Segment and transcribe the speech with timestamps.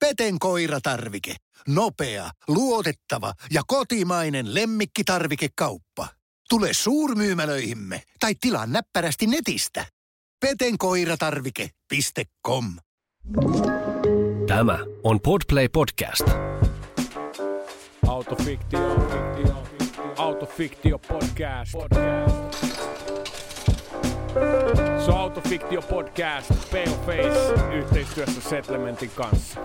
[0.00, 1.34] Peten koiratarvike.
[1.68, 6.08] Nopea, luotettava ja kotimainen lemmikkitarvikekauppa.
[6.48, 9.86] Tule suurmyymälöihimme tai tilaa näppärästi netistä.
[10.40, 12.64] petenkoiratarvike.com
[14.46, 16.24] Tämä on Podplay Podcast.
[18.06, 19.62] Autofiktio, fiktio,
[20.16, 21.72] autofiktio podcast.
[21.72, 22.39] podcast.
[25.04, 29.60] Se on Autofiktio podcast, Pale Face, yhteistyössä Settlementin kanssa.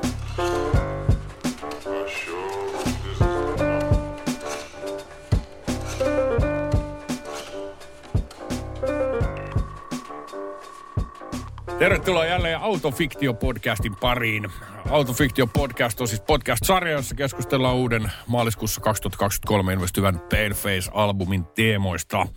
[11.79, 14.51] Tervetuloa jälleen Autofiktio-podcastin pariin.
[14.89, 22.27] Autofiktio-podcast on siis podcast-sarja, jossa keskustellaan uuden maaliskuussa 2023 ilmestyvän Paleface-albumin teemoista.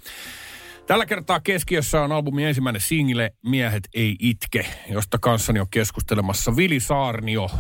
[0.89, 6.81] Tällä kertaa keskiössä on albumin ensimmäinen single Miehet ei itke, josta kanssani on keskustelemassa Vili
[6.81, 7.51] Saarnio,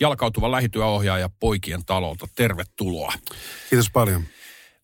[0.00, 2.26] jalkautuva lähityöohjaaja Poikien talolta.
[2.36, 3.12] Tervetuloa.
[3.70, 4.22] Kiitos paljon.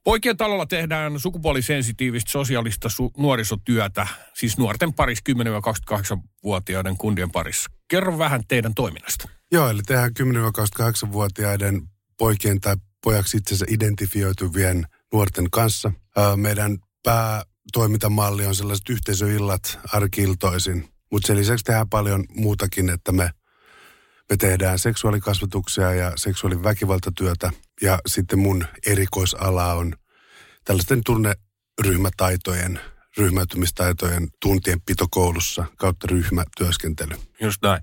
[0.05, 7.71] Poikien talolla tehdään sukupuolisensitiivistä sosiaalista su- nuorisotyötä, siis nuorten parissa 10-28-vuotiaiden kundien parissa.
[7.89, 9.29] Kerro vähän teidän toiminnasta.
[9.53, 11.83] Joo, eli tehdään 10-28-vuotiaiden
[12.19, 15.93] poikien tai pojaksi itsensä identifioituvien nuorten kanssa.
[16.17, 16.79] Ää, Meidän
[17.63, 23.31] päätoimintamalli on sellaiset yhteisöillat arkiltoisin, mutta sen lisäksi tehdään paljon muutakin, että me,
[24.31, 27.51] me tehdään seksuaalikasvatuksia ja seksuaaliväkivaltatyötä.
[27.83, 29.95] Ja sitten mun erikoisala on
[30.65, 32.81] tällaisten tunneryhmätaitojen,
[33.17, 37.17] ryhmäytymistaitojen tuntien pitokoulussa kautta ryhmätyöskentely.
[37.41, 37.83] Just näin.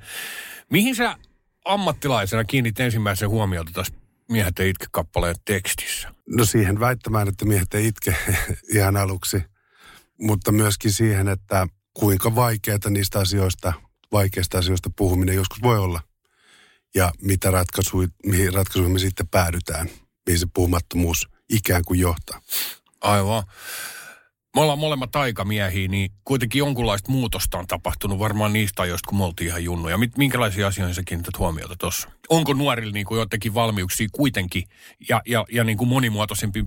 [0.69, 1.17] Mihin sä
[1.65, 3.93] ammattilaisena kiinnit ensimmäisen huomiota tässä
[4.29, 6.13] Miehet ei itke kappaleen tekstissä?
[6.27, 8.15] No siihen väittämään, että miehet ei itke
[8.75, 9.43] ihan aluksi,
[10.21, 13.73] mutta myöskin siihen, että kuinka vaikeaa niistä asioista,
[14.11, 16.01] vaikeista asioista puhuminen joskus voi olla.
[16.95, 19.89] Ja mitä ratkaisuja, mihin ratkaisuihin me sitten päädytään,
[20.25, 22.41] mihin se puhumattomuus ikään kuin johtaa.
[23.01, 23.43] Aivan.
[24.55, 29.23] Me ollaan molemmat aikamiehiä, niin kuitenkin jonkunlaista muutosta on tapahtunut varmaan niistä ajoista, kun me
[29.23, 29.97] oltiin ihan junnuja.
[30.17, 32.09] Minkälaisia asioita sä kiinnität huomiota tuossa?
[32.29, 34.63] Onko nuorilla niin kuin jotenkin valmiuksia kuitenkin
[35.09, 36.65] ja, ja, ja niin kuin monimuotoisempi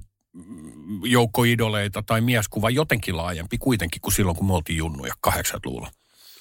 [1.04, 5.91] joukko idoleita tai mieskuva jotenkin laajempi kuitenkin kuin silloin, kun me oltiin junnuja 80-luvulla?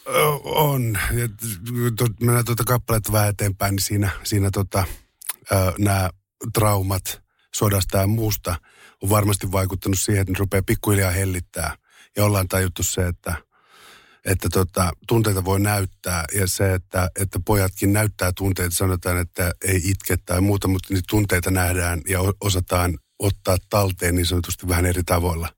[0.07, 0.11] Ö,
[0.43, 0.97] On.
[2.19, 4.83] Mennään tuota kappaletta vähän eteenpäin, niin siinä, siinä tota,
[5.79, 6.09] nämä
[6.53, 7.21] traumat
[7.55, 8.55] sodasta ja muusta
[9.01, 11.75] on varmasti vaikuttanut siihen, että ne rupeaa pikkuhiljaa hellittää.
[12.15, 13.35] Ja ollaan tajuttu se, että,
[14.25, 19.81] että tota, tunteita voi näyttää ja se, että, että pojatkin näyttää tunteita, sanotaan, että ei
[19.83, 25.03] itke tai muuta, mutta niitä tunteita nähdään ja osataan ottaa talteen niin sanotusti vähän eri
[25.03, 25.49] tavoilla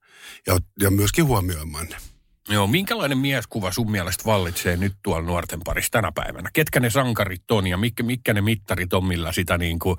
[0.48, 1.96] ja, ja myöskin huomioimaan ne.
[2.50, 6.50] Joo, minkälainen mieskuva sun mielestä vallitsee nyt tuolla nuorten parissa tänä päivänä?
[6.54, 9.98] Ketkä ne sankarit on ja mitkä, mitkä ne mittarit on, millä sitä niin kuin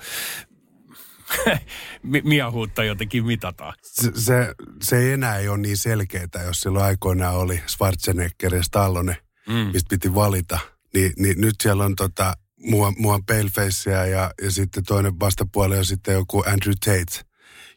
[2.03, 3.75] mi- miehuutta jotenkin mitataan?
[3.83, 9.17] se, se, se enää ei ole niin selkeää, jos silloin aikoinaan oli Schwarzenegger ja Stallone,
[9.49, 9.55] Mm.
[9.73, 10.59] mistä piti valita.
[10.95, 15.85] Niin, niin nyt siellä on tota, mua, mua Palefacea ja, ja sitten toinen vastapuoli on
[15.85, 17.25] sitten joku Andrew Tate,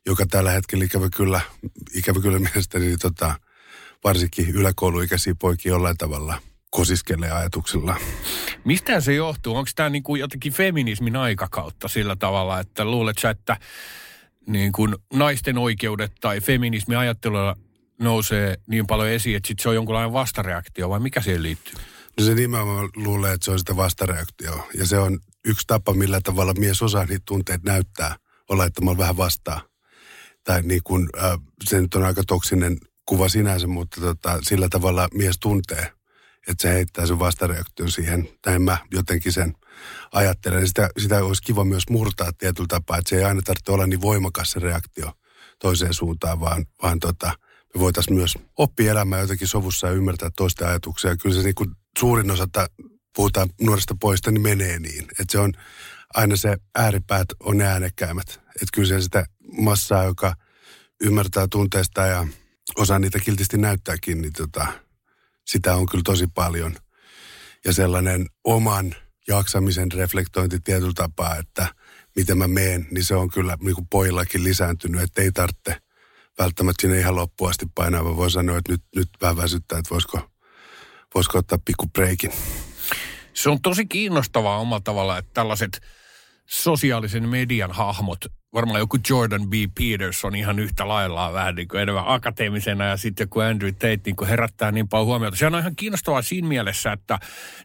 [0.08, 1.42] joka tällä hetkellä ikävä kyllä,
[1.94, 3.36] ikävä kyllä mielestäni niin tota,
[4.04, 7.96] varsinkin yläkouluikäisiä poikia jollain tavalla kosiskelee ajatuksilla.
[8.66, 9.56] Mistä se johtuu?
[9.56, 13.58] Onko tämä niin kuin jotenkin feminismin aikakautta sillä tavalla, että luulet sä, että
[14.48, 17.56] niin kuin naisten oikeudet tai feminismi ajattelulla
[18.00, 21.76] nousee niin paljon esiin, että sit se on jonkunlainen vastareaktio vai mikä siihen liittyy?
[22.20, 24.68] No se nimenomaan luulee, että se on sitä vastareaktioa.
[24.74, 28.16] Ja se on yksi tapa, millä tavalla mies osaa niitä tunteita näyttää,
[28.50, 29.62] olla laittamalla vähän vastaan.
[30.48, 35.08] Tai niin kuin, äh, se nyt on aika toksinen kuva sinänsä, mutta tota, sillä tavalla
[35.14, 35.92] mies tuntee,
[36.48, 38.30] että se heittää sen vastareaktion siihen.
[38.46, 39.54] Näin mä jotenkin sen
[40.12, 40.68] ajattelen.
[40.68, 44.02] Sitä, sitä olisi kiva myös murtaa tietyllä tapaa, että se ei aina tarvitse olla niin
[44.02, 45.12] voimakas se reaktio
[45.60, 47.32] toiseen suuntaan, vaan, vaan tota,
[47.76, 51.18] me voitaisiin myös oppia elämään jotenkin sovussa ja ymmärtää toisten ajatuksia.
[51.18, 52.68] Kyllä se niin kuin suurin osa, että
[53.16, 55.04] puhutaan nuorista poista, niin menee niin.
[55.04, 55.54] Että se on
[56.14, 58.28] aina se ääripäät on ne äänekkäimmät.
[58.30, 59.26] Että kyllä se sitä
[59.62, 60.34] massaa, joka
[61.02, 62.28] ymmärtää tunteista ja
[62.76, 64.68] osaa niitä kiltisti näyttääkin, niin tota,
[65.46, 66.76] sitä on kyllä tosi paljon.
[67.66, 68.96] Ja sellainen oman
[69.28, 71.68] jaksamisen reflektointi tietyllä tapaa, että
[72.16, 75.78] miten mä meen, niin se on kyllä niin kuin pojillakin lisääntynyt, että ei tarvitse
[76.40, 79.90] välttämättä sinne ihan loppuun asti painaa, vaan voi sanoa, että nyt, nyt vähän väsyttää, että
[79.90, 80.30] voisiko,
[81.16, 82.32] voisiko ottaa pikku breikin.
[83.34, 85.82] Se on tosi kiinnostavaa omalla tavalla, että tällaiset
[86.46, 89.54] sosiaalisen median hahmot varmaan joku Jordan B.
[89.80, 94.16] Peterson ihan yhtä lailla vähän niin kuin enemmän akateemisena ja sitten joku Andrew Tate niin
[94.16, 95.38] kuin herättää niin paljon huomiota.
[95.38, 97.20] Se on ihan kiinnostavaa siinä mielessä, että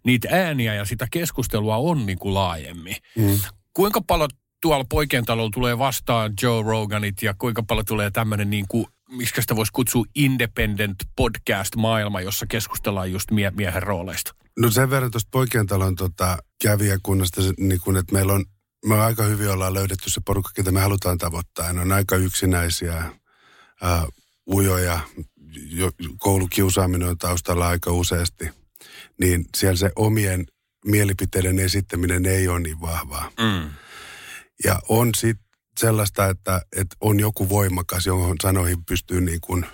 [0.05, 2.97] niitä ääniä ja sitä keskustelua on niin kuin laajemmin.
[3.17, 3.39] Mm.
[3.75, 4.31] Kuinka paljon
[4.63, 9.43] tuolla poikien talolla tulee vastaan Joe Roganit ja kuinka paljon tulee tämmöinen niin kuin miksi
[9.43, 14.35] sitä voisi kutsua independent podcast-maailma, jossa keskustellaan just mie- miehen rooleista?
[14.59, 18.45] No sen verran tuosta poikien talon tota, kävijäkunnasta, niin kun, että meillä on,
[18.87, 21.73] me aika hyvin ollaan löydetty se porukka, ketä me halutaan tavoittaa.
[21.73, 22.95] Ne on aika yksinäisiä,
[23.83, 24.07] ää,
[24.47, 25.01] ujoja,
[25.71, 28.51] jo, koulukiusaaminen on taustalla aika useasti.
[29.21, 30.47] Niin siellä se omien
[30.85, 33.31] mielipiteiden esittäminen ei ole niin vahvaa.
[33.41, 33.71] Mm.
[34.65, 35.47] Ja on sitten
[35.81, 39.67] sellaista, että, että on joku voimakas, johon sanoihin pystyy niin kuin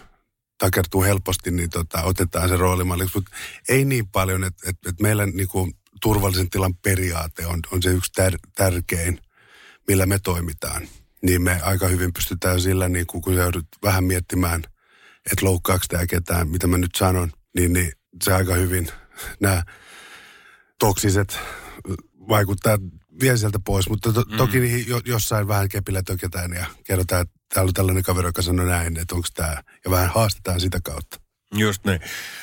[0.58, 3.18] takertuu helposti, niin tota, otetaan se roolimalliksi.
[3.18, 3.30] Mutta
[3.68, 7.90] ei niin paljon, että, että, että meillä niin kuin turvallisen tilan periaate on, on se
[7.90, 9.18] yksi tär, tärkein,
[9.88, 10.88] millä me toimitaan.
[11.22, 14.62] Niin me aika hyvin pystytään sillä, niin kuin, kun sä joudut vähän miettimään,
[15.32, 17.92] että loukkaako tämä ketään, mitä mä nyt sanon, niin, niin
[18.24, 18.88] se aika hyvin
[19.40, 19.62] nämä
[20.78, 21.38] toksiset
[22.28, 22.78] vaikuttaa
[23.20, 24.36] vie sieltä pois, mutta to, mm.
[24.36, 28.42] toki niin jo, jossain vähän kepillä töketään ja kerrotaan, että täällä on tällainen kaveri, joka
[28.42, 31.27] sanoi näin, että onko tämä, ja vähän haastetaan sitä kautta.
[31.54, 32.00] Just niin.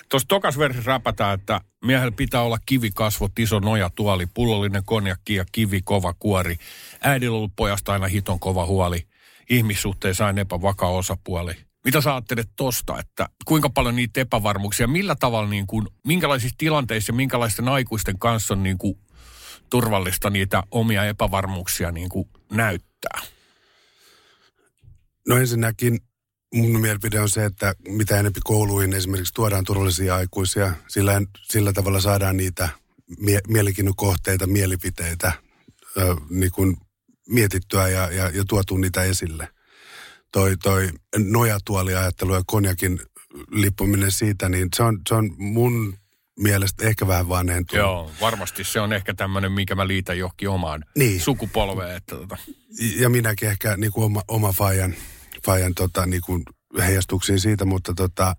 [0.10, 0.56] Tuossa tokas
[0.86, 6.56] räpätään, että miehellä pitää olla kivikasvot, iso nojatuoli, pullollinen konjakki ja kivi kova kuori.
[7.02, 9.08] Äidillä ollut pojasta aina hiton kova huoli.
[9.50, 11.54] Ihmissuhteessa aina epävakaa osapuoli.
[11.86, 17.12] Mitä sä ajattelet tosta, että kuinka paljon niitä epävarmuuksia, millä tavalla, niin kuin, minkälaisissa tilanteissa
[17.12, 18.98] ja minkälaisten aikuisten kanssa on niin kuin
[19.70, 23.22] turvallista niitä omia epävarmuuksia niin kuin näyttää?
[25.28, 26.00] No ensinnäkin
[26.54, 32.00] mun mielipide on se, että mitä enempi kouluihin esimerkiksi tuodaan turvallisia aikuisia, sillä, sillä tavalla
[32.00, 32.70] saadaan niitä
[33.20, 35.32] mie- mielenkiinnon kohteita, mielipiteitä
[35.98, 36.78] ö, niin kuin
[37.30, 39.48] mietittyä ja, ja, ja tuotu niitä esille.
[40.32, 43.00] Toi, toi nojatuoliajattelu ja konjakin
[43.52, 45.98] lippuminen siitä, niin se on, se on mun
[46.40, 47.84] mielestä ehkä vähän vanhentunut.
[47.84, 51.22] Joo, varmasti se on ehkä tämmöinen, mikä mä liitän johonkin omaan niin.
[51.22, 51.96] sukupolveen.
[51.96, 52.38] Että tota.
[52.98, 54.96] Ja minäkin ehkä niin kuin oma, oma fajan,
[55.46, 56.44] fajan tota, niin kuin
[56.78, 58.36] heijastuksiin siitä, mutta tota,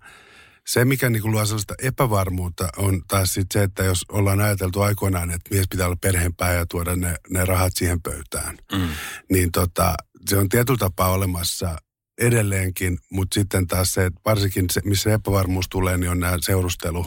[0.66, 4.82] se, mikä niin kuin luo sellaista epävarmuutta, on taas sit se, että jos ollaan ajateltu
[4.82, 8.88] aikoinaan, että mies pitää olla perheenpää ja tuoda ne, ne rahat siihen pöytään, mm.
[9.30, 9.94] niin tota,
[10.28, 11.76] se on tietyllä tapaa olemassa
[12.18, 17.06] edelleenkin, mutta sitten taas se, että varsinkin se, missä epävarmuus tulee, niin on nämä seurustelu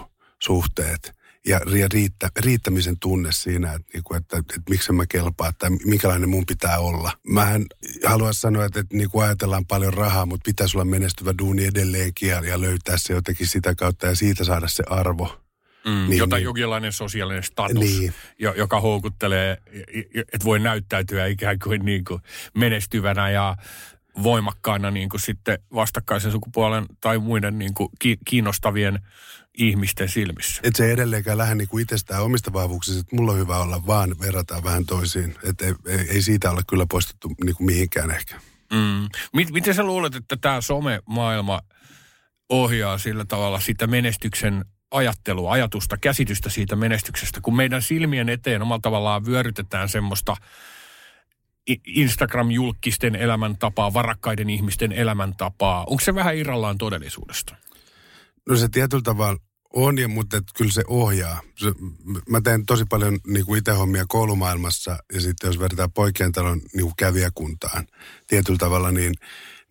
[1.48, 5.52] suhteet ja riittä, riittämisen tunne siinä, että, niin kuin, että, että, että miksi mä kelpaa
[5.52, 7.12] tai minkälainen mun pitää olla.
[7.28, 7.66] Mä en
[8.06, 12.30] halua sanoa, että, että niin kuin ajatellaan paljon rahaa, mutta pitäisi olla menestyvä duuni edelleenkin
[12.30, 15.42] ja, ja löytää se jotenkin sitä kautta ja siitä saada se arvo.
[15.86, 18.14] Mm, niin, jota niin, jonkinlainen sosiaalinen status, niin.
[18.56, 19.58] joka houkuttelee,
[20.18, 22.22] että voi näyttäytyä ikään kuin, niin kuin
[22.58, 23.56] menestyvänä ja
[24.24, 27.89] voimakkaana niin kuin sitten vastakkaisen sukupuolen tai muiden niin kuin
[28.25, 29.00] kiinnostavien
[29.57, 30.62] ihmisten silmissä.
[30.63, 33.88] Et se ei edelleenkään lähde niin kuin itsestään omista vahvuuksista, että mulla on hyvä olla,
[33.88, 35.36] vaan verrataan vähän toisiin.
[35.44, 35.74] Että ei,
[36.10, 38.39] ei siitä ole kyllä poistettu niin kuin mihinkään ehkä.
[38.74, 39.10] Mm.
[39.51, 41.62] Miten sä luulet, että tämä some-maailma
[42.50, 48.80] ohjaa sillä tavalla sitä menestyksen ajattelua, ajatusta, käsitystä siitä menestyksestä, kun meidän silmien eteen omalla
[48.81, 50.36] tavallaan vyörytetään semmoista
[51.88, 55.86] Instagram-julkisten elämäntapaa, varakkaiden ihmisten elämäntapaa.
[55.88, 57.56] Onko se vähän irrallaan todellisuudesta?
[58.50, 59.39] No se tietyllä tavalla
[59.74, 61.42] on, ja, mutta et kyllä se ohjaa.
[61.56, 61.71] Se,
[62.30, 66.62] mä teen tosi paljon niin kuin itse hommia koulumaailmassa, ja sitten jos vertaa poikien talon
[66.74, 67.88] niin kävijäkuntaan
[68.28, 69.14] tietyllä tavalla, niin,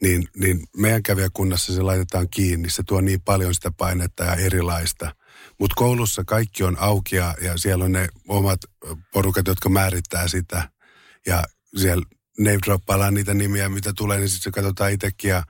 [0.03, 2.71] niin, niin meidän kävijäkunnassa se laitetaan kiinni.
[2.71, 5.15] Se tuo niin paljon sitä painetta ja erilaista.
[5.61, 8.61] Mutta koulussa kaikki on auki ja siellä on ne omat
[9.13, 10.71] porukat, jotka määrittää sitä.
[11.27, 11.45] Ja
[11.77, 12.05] siellä
[12.39, 15.43] name niitä nimiä, mitä tulee, niin sitten se katsotaan itsekin ja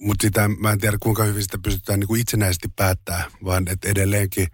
[0.00, 3.88] mutta sitä mä en tiedä, kuinka hyvin sitä pystytään niin kuin itsenäisesti päättää, vaan että
[3.88, 4.48] edelleenkin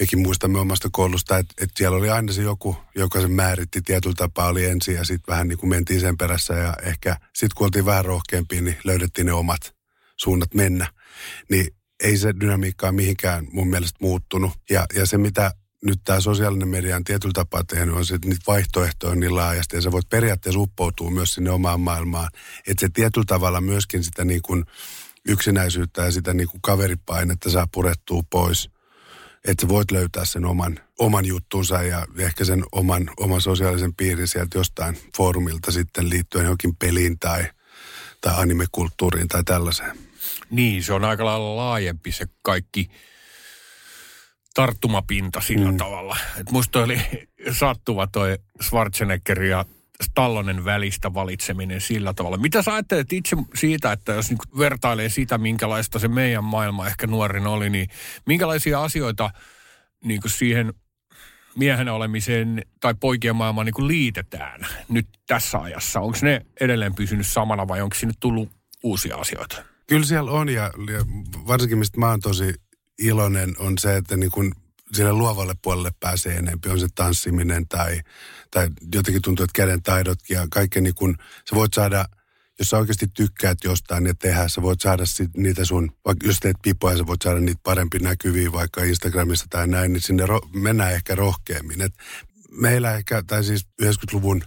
[0.00, 4.14] mekin muistamme omasta koulusta, että, että siellä oli aina se joku, joka sen määritti tietyllä
[4.18, 7.64] tapaa oli ensin ja sitten vähän niin kuin mentiin sen perässä ja ehkä sitten kun
[7.64, 9.74] oltiin vähän rohkeampia, niin löydettiin ne omat
[10.16, 10.86] suunnat mennä.
[11.50, 11.66] Niin
[12.02, 14.52] ei se dynamiikka mihinkään mun mielestä muuttunut.
[14.70, 15.52] Ja, ja se, mitä
[15.84, 19.36] nyt tämä sosiaalinen media on tietyllä tapaa tehnyt, on se, että niitä vaihtoehtoja on niin
[19.36, 22.28] laajasti ja sä voit periaatteessa uppoutua myös sinne omaan maailmaan.
[22.66, 24.64] Että se tietyllä tavalla myöskin sitä niin kuin
[25.28, 28.70] yksinäisyyttä ja sitä niin kuin kaveripainetta saa purettua pois.
[29.44, 34.28] Että sä voit löytää sen oman, oman juttunsa ja ehkä sen oman, oman sosiaalisen piirin
[34.28, 37.44] sieltä jostain foorumilta sitten liittyen johonkin peliin tai,
[38.20, 39.98] tai animekulttuuriin tai tällaiseen.
[40.50, 42.90] Niin, se on aika lailla laajempi se kaikki
[44.60, 45.76] tarttumapinta sillä mm.
[45.76, 46.16] tavalla.
[46.40, 47.00] Et musta oli
[47.52, 49.64] sattuva toi Schwarzenegger ja
[50.02, 52.36] Stallonen välistä valitseminen sillä tavalla.
[52.36, 57.06] Mitä sä ajattelet itse siitä, että jos niin vertailee sitä, minkälaista se meidän maailma ehkä
[57.06, 57.88] nuorin oli, niin
[58.26, 59.30] minkälaisia asioita
[60.04, 60.74] niin siihen
[61.56, 66.00] miehen olemiseen tai poikien maailmaan niin liitetään nyt tässä ajassa?
[66.00, 68.50] Onko ne edelleen pysynyt samana vai onko sinne tullut
[68.82, 69.62] uusia asioita?
[69.86, 71.00] Kyllä siellä on ja, ja
[71.46, 72.54] varsinkin mistä mä oon tosi
[73.00, 74.54] iloinen on se, että niin kun
[74.92, 78.00] sille luovalle puolelle pääsee enemmän, on se tanssiminen tai,
[78.50, 81.16] tai jotenkin tuntuu, että käden taidotkin ja kaikki niin kun,
[81.50, 82.04] sä voit saada,
[82.58, 86.40] jos sä oikeasti tykkäät jostain ja tehdä, sä voit saada sit niitä sun, vaikka jos
[86.40, 90.40] teet pipoja, sä voit saada niitä parempi näkyviä vaikka Instagramissa tai näin, niin sinne ro,
[90.54, 91.82] mennään ehkä rohkeammin.
[91.82, 91.94] Et
[92.50, 94.44] meillä ehkä, tai siis 90-luvun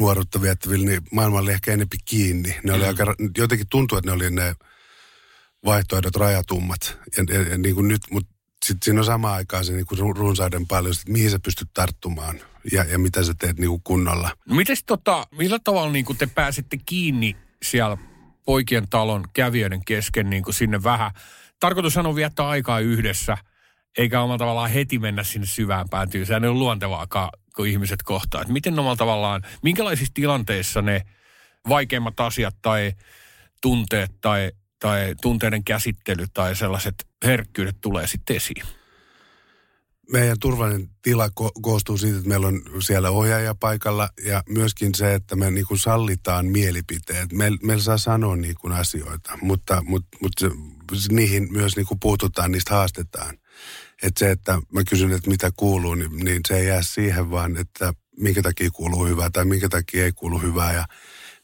[0.00, 2.56] nuoruutta viettävillä, niin maailma oli ehkä enempi kiinni.
[2.64, 2.88] Ne oli mm.
[2.88, 4.54] aika, jotenkin tuntuu, että ne oli ne
[5.64, 6.98] vaihtoehdot rajatummat.
[7.16, 10.16] Ja, ja, ja niin kuin nyt, mutta sitten siinä on sama aikaan se niin kuin
[10.16, 12.40] runsaiden paljon, että mihin sä pystyt tarttumaan
[12.72, 14.30] ja, ja mitä sä teet niin kuin kunnolla.
[14.48, 17.96] No mites tota, millä tavalla niin kuin te pääsitte kiinni siellä
[18.44, 21.10] poikien talon kävijöiden kesken niin kuin sinne vähän?
[21.60, 23.36] Tarkoitus on viettää aikaa yhdessä,
[23.98, 26.26] eikä omalla tavallaan heti mennä sinne syvään päätyyn.
[26.26, 28.42] Sehän ei ole luontevaakaan, kun ihmiset kohtaa.
[28.42, 31.02] Et miten omalla tavallaan, minkälaisissa tilanteissa ne
[31.68, 32.92] vaikeimmat asiat tai
[33.62, 38.62] tunteet tai tai tunteiden käsittely tai sellaiset herkkyydet tulee sitten esiin?
[40.12, 45.14] Meidän turvallinen tila ko- koostuu siitä, että meillä on siellä ohjaaja paikalla ja myöskin se,
[45.14, 47.32] että me niin sallitaan mielipiteet.
[47.32, 50.50] Meillä meil saa sanoa niin asioita, mutta, mutta, mutta se,
[51.10, 53.38] niihin myös niin puututaan, niistä haastetaan.
[54.02, 57.56] Että se, että mä kysyn, että mitä kuuluu, niin, niin se ei jää siihen vaan,
[57.56, 60.84] että minkä takia kuuluu hyvää tai minkä takia ei kuulu hyvää ja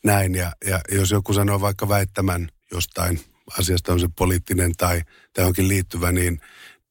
[0.05, 0.35] näin.
[0.35, 3.21] Ja, ja jos joku sanoo vaikka väittämän jostain
[3.59, 5.03] asiasta on se poliittinen tai
[5.39, 6.41] johonkin liittyvä, niin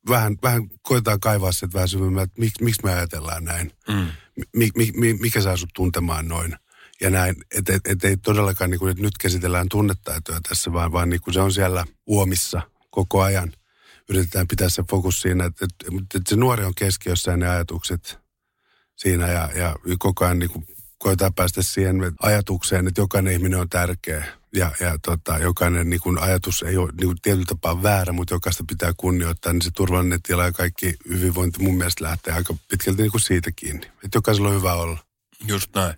[0.10, 3.72] vähän, vähän koetaan kaivaa se vähän syvemmän, että miksi, miksi me ajatellaan näin.
[3.88, 4.08] Mm.
[4.56, 6.56] Mi, mi, mi, mikä saa sut tuntemaan noin.
[7.02, 10.92] Ja näin, että et, et ei todellakaan niin kuin, että nyt käsitellään tunnetaitoja tässä, vaan,
[10.92, 13.54] vaan niin kuin se on siellä uomissa koko ajan.
[14.10, 15.86] Yritetään pitää se fokus siinä, että, että,
[16.18, 18.20] että se nuori on keskiössä ja ne ajatukset
[18.96, 23.70] siinä ja, ja koko ajan niin kuin koetaan päästä siihen ajatukseen, että jokainen ihminen on
[23.70, 28.14] tärkeä ja, ja tota, jokainen niin kun ajatus ei ole niin kun tietyllä tapaa väärä,
[28.14, 32.56] mutta jokaista pitää kunnioittaa, niin se turvallinen tila ja kaikki hyvinvointi mun mielestä lähtee aika
[32.70, 33.86] pitkälti niin kuin siitä kiinni.
[33.86, 35.00] Että jokaisella on hyvä olla.
[35.48, 35.96] Just näin.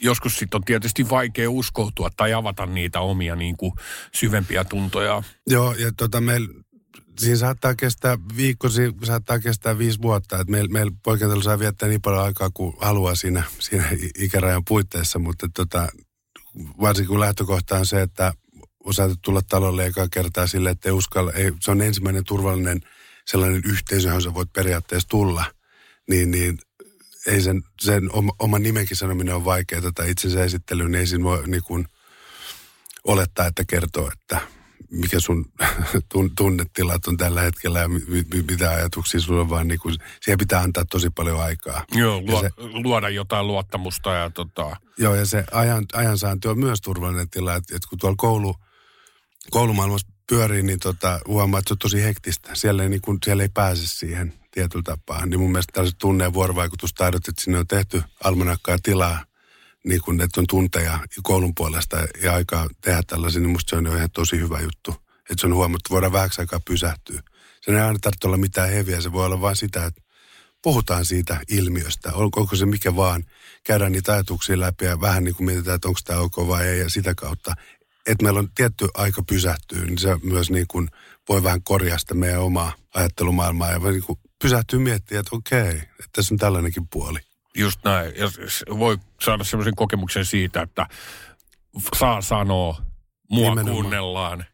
[0.00, 3.72] Joskus sitten on tietysti vaikea uskoutua tai avata niitä omia niin kuin
[4.14, 5.22] syvempiä tuntoja.
[5.46, 6.48] Joo, ja tota, meillä
[7.18, 10.40] siinä saattaa kestää viikko, siinä saattaa kestää viisi vuotta.
[10.40, 15.18] Että meillä meil poikentelu saa viettää niin paljon aikaa kuin haluaa siinä, siinä ikärajan puitteissa,
[15.18, 15.88] mutta tota,
[16.80, 18.32] varsinkin kun lähtökohta on se, että
[18.84, 22.80] osaat tulla talolle eka kertaa sille, että ei uskalla, ei, se on ensimmäinen turvallinen
[23.24, 25.44] sellainen yhteisö, johon sä voit periaatteessa tulla,
[26.10, 26.58] niin, niin
[27.26, 31.24] ei sen, sen oma, oman nimenkin sanominen on vaikeaa tai itsensä esittely, niin ei siinä
[31.24, 31.88] voi niin kuin
[33.04, 34.40] olettaa, että kertoo, että
[34.90, 35.44] mikä sun
[36.36, 37.88] tunnetilat on tällä hetkellä ja
[38.48, 41.84] mitä ajatuksia sulla on, vaan niin kuin, siihen pitää antaa tosi paljon aikaa.
[41.94, 44.76] Joo, luo, se, luoda jotain luottamusta ja tota...
[44.98, 48.54] Joo, ja se ajan, ajansaanti on myös turvallinen tila, että, että kun tuolla koulu,
[49.50, 52.50] koulumaailmassa pyörii, niin tota, huomaa, että se on tosi hektistä.
[52.54, 55.26] Siellä ei, niin kuin, siellä ei pääse siihen tietyllä tapaa.
[55.26, 59.24] Niin mun mielestä tällaiset tunne- ja vuorovaikutustaidot, että sinne on tehty almanakkaa tilaa–
[59.86, 63.84] niin kun, että on tunteja koulun puolesta ja aikaa tehdä tällaisia, niin musta se on
[63.84, 64.94] jo ihan tosi hyvä juttu.
[65.30, 67.22] Että se on huomattu, että voidaan vähäksi aikaa pysähtyä.
[67.60, 70.02] Se ei aina tarvitse olla mitään heviä, se voi olla vain sitä, että
[70.62, 73.24] puhutaan siitä ilmiöstä, onko se mikä vaan,
[73.64, 76.78] käydään niitä ajatuksia läpi ja vähän niin kuin mietitään, että onko tämä ok vai ei
[76.78, 77.54] ja sitä kautta.
[78.06, 80.88] Että meillä on tietty aika pysähtyä, niin se myös niin kuin
[81.28, 86.08] voi vähän korjaa sitä meidän omaa ajattelumaailmaa ja niin kuin pysähtyä miettiä, että okei, että
[86.12, 87.18] tässä on tällainenkin puoli.
[87.56, 88.12] Just näin.
[88.16, 88.26] Ja
[88.78, 90.86] voi saada semmoisen kokemuksen siitä, että
[91.96, 92.82] saa sanoa,
[93.30, 93.74] mua Nimenomaan.
[93.74, 94.44] kuunnellaan.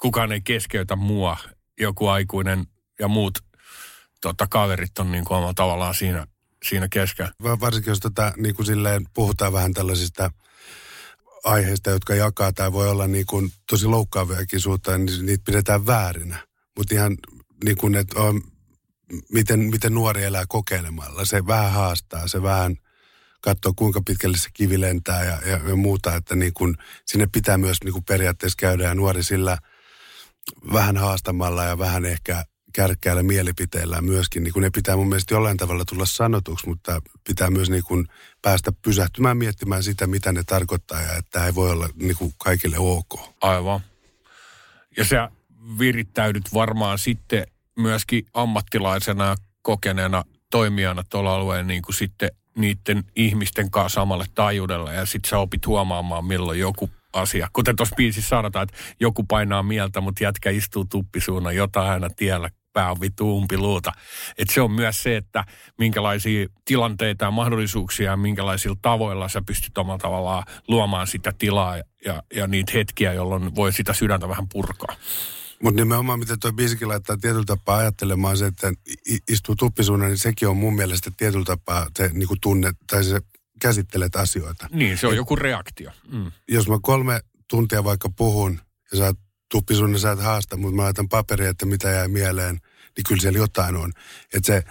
[0.00, 1.36] Kukaan ei keskeytä mua.
[1.80, 2.66] Joku aikuinen
[3.00, 3.38] ja muut
[4.20, 6.26] tota, kaverit on niin kuin omalla tavallaan siinä,
[6.68, 7.28] siinä kesken.
[7.42, 10.30] Varsinkin jos tota, niin kuin silleen puhutaan vähän tällaisista
[11.44, 16.46] aiheista, jotka jakaa tai voi olla niin kuin tosi loukkaaviakin suhteen, niin niitä pidetään väärinä.
[16.76, 17.16] Mutta ihan
[17.64, 18.42] niin kuin, että on
[19.32, 21.24] miten, miten nuori elää kokeilemalla.
[21.24, 22.76] Se vähän haastaa, se vähän
[23.40, 27.58] katsoo kuinka pitkälle se kivi lentää ja, ja, ja muuta, että niin kun, sinne pitää
[27.58, 29.58] myös niin kun periaatteessa käydä ja nuori sillä
[30.72, 35.56] vähän haastamalla ja vähän ehkä kärkkäällä mielipiteillä myöskin, niin kun ne pitää mun mielestä jollain
[35.56, 38.08] tavalla tulla sanotuksi, mutta pitää myös niin kun
[38.42, 42.76] päästä pysähtymään miettimään sitä, mitä ne tarkoittaa ja että ei voi olla niin kun kaikille
[42.78, 43.20] ok.
[43.40, 43.80] Aivan.
[44.96, 45.30] Ja sä
[45.78, 47.46] virittäydyt varmaan sitten
[47.78, 55.06] myöskin ammattilaisena kokeneena toimijana tuolla alueella niin kuin sitten niiden ihmisten kanssa samalle taajuudelle ja
[55.06, 57.48] sitten sä opit huomaamaan, milloin joku asia.
[57.52, 62.50] Kuten tuossa biisissä sanotaan, että joku painaa mieltä, mutta jätkä istuu tuppisuuna jotain aina tiellä
[62.72, 63.92] pää on vittu umpiluuta.
[64.38, 65.44] Et se on myös se, että
[65.78, 72.22] minkälaisia tilanteita ja mahdollisuuksia ja minkälaisilla tavoilla sä pystyt omalla tavallaan luomaan sitä tilaa ja,
[72.34, 74.96] ja niitä hetkiä, jolloin voi sitä sydäntä vähän purkaa.
[75.62, 78.72] Mutta nimenomaan, mitä tuo biisikin laittaa tietyllä tapaa ajattelemaan se, että
[79.28, 83.20] istuu tuppisuuna, niin sekin on mun mielestä tietyllä tapaa se niin kuin tunne, tai se
[83.60, 84.68] käsittelet asioita.
[84.72, 85.90] Niin, se on Et, joku reaktio.
[86.12, 86.32] Mm.
[86.48, 87.20] Jos mä kolme
[87.50, 88.60] tuntia vaikka puhun,
[88.92, 89.14] ja sä
[89.50, 92.60] tuppisuunnan sä et haasta, mutta mä laitan paperia, että mitä jää mieleen,
[92.96, 93.92] niin kyllä siellä jotain on.
[94.34, 94.62] Että se,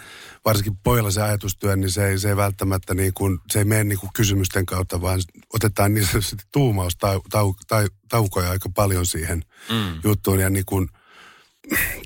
[0.46, 3.84] varsinkin pojalla se ajatustyö, niin se ei, se ei välttämättä niin kuin, se ei mene
[3.84, 5.20] niin kuin kysymysten kautta, vaan
[5.54, 10.00] otetaan niin sanotusti tuumaus tau, tau, tau, taukoja aika paljon siihen mm.
[10.04, 10.40] juttuun.
[10.40, 10.90] Ja niin kuin,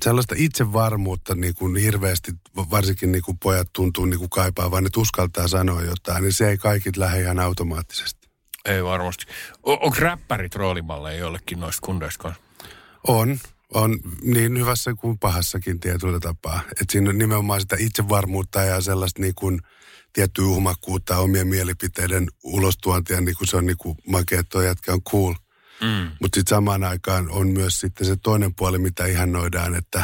[0.02, 5.48] sellaista itsevarmuutta niin kuin hirveästi, varsinkin niin kuin pojat tuntuu niin kuin kaipaavan, että uskaltaa
[5.48, 8.28] sanoa jotain, niin se ei kaikit lähde ihan automaattisesti.
[8.64, 9.24] Ei varmasti.
[9.62, 12.34] O- onko räppärit roolimalleja jollekin noista kundeista
[13.08, 13.38] On,
[13.74, 16.60] on niin hyvässä kuin pahassakin tietyllä tapaa.
[16.70, 19.60] Että siinä on nimenomaan sitä itsevarmuutta ja sellaista niin kuin
[20.12, 25.02] tiettyä uhmakkuutta, omien mielipiteiden ulostuontia, niin kuin se on niin kuin makea, että jätkä on
[25.02, 25.34] cool.
[25.80, 26.10] Mm.
[26.20, 30.02] Mutta sitten samaan aikaan on myös sitten se toinen puoli, mitä ihannoidaan, että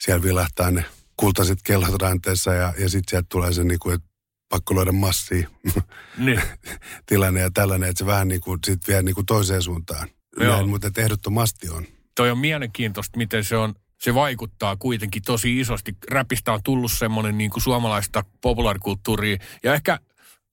[0.00, 0.84] siellä vilahtaa ne
[1.16, 4.08] kultaiset kellot ranteessa ja, ja sitten sieltä tulee se niin kuin, että
[4.48, 5.50] pakko luoda massia
[6.18, 6.42] niin.
[7.06, 10.08] tilanne ja tällainen, että se vähän niin kuin sit vie niin kuin toiseen suuntaan.
[10.38, 15.96] Näin, mutta ehdottomasti on toi on mielenkiintoista, miten se on se vaikuttaa kuitenkin tosi isosti.
[16.10, 19.98] Räpistä on tullut semmoinen niin kuin suomalaista populaarikulttuuria ja ehkä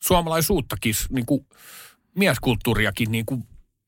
[0.03, 1.48] suomalaisuuttakin, niin kuin
[2.15, 3.43] mieskulttuuriakin niin kuin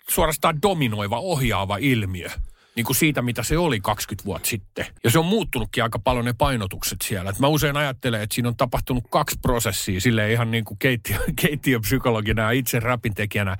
[0.10, 2.30] suorastaan dominoiva, ohjaava ilmiö
[2.76, 4.86] niin kuin siitä, mitä se oli 20 vuotta sitten.
[5.04, 7.30] Ja se on muuttunutkin aika paljon ne painotukset siellä.
[7.30, 11.18] Et mä usein ajattelen, että siinä on tapahtunut kaksi prosessia, sille ihan niin kuin keittiö,
[11.42, 12.82] keittiöpsykologina ja itse
[13.16, 13.58] tekijänä.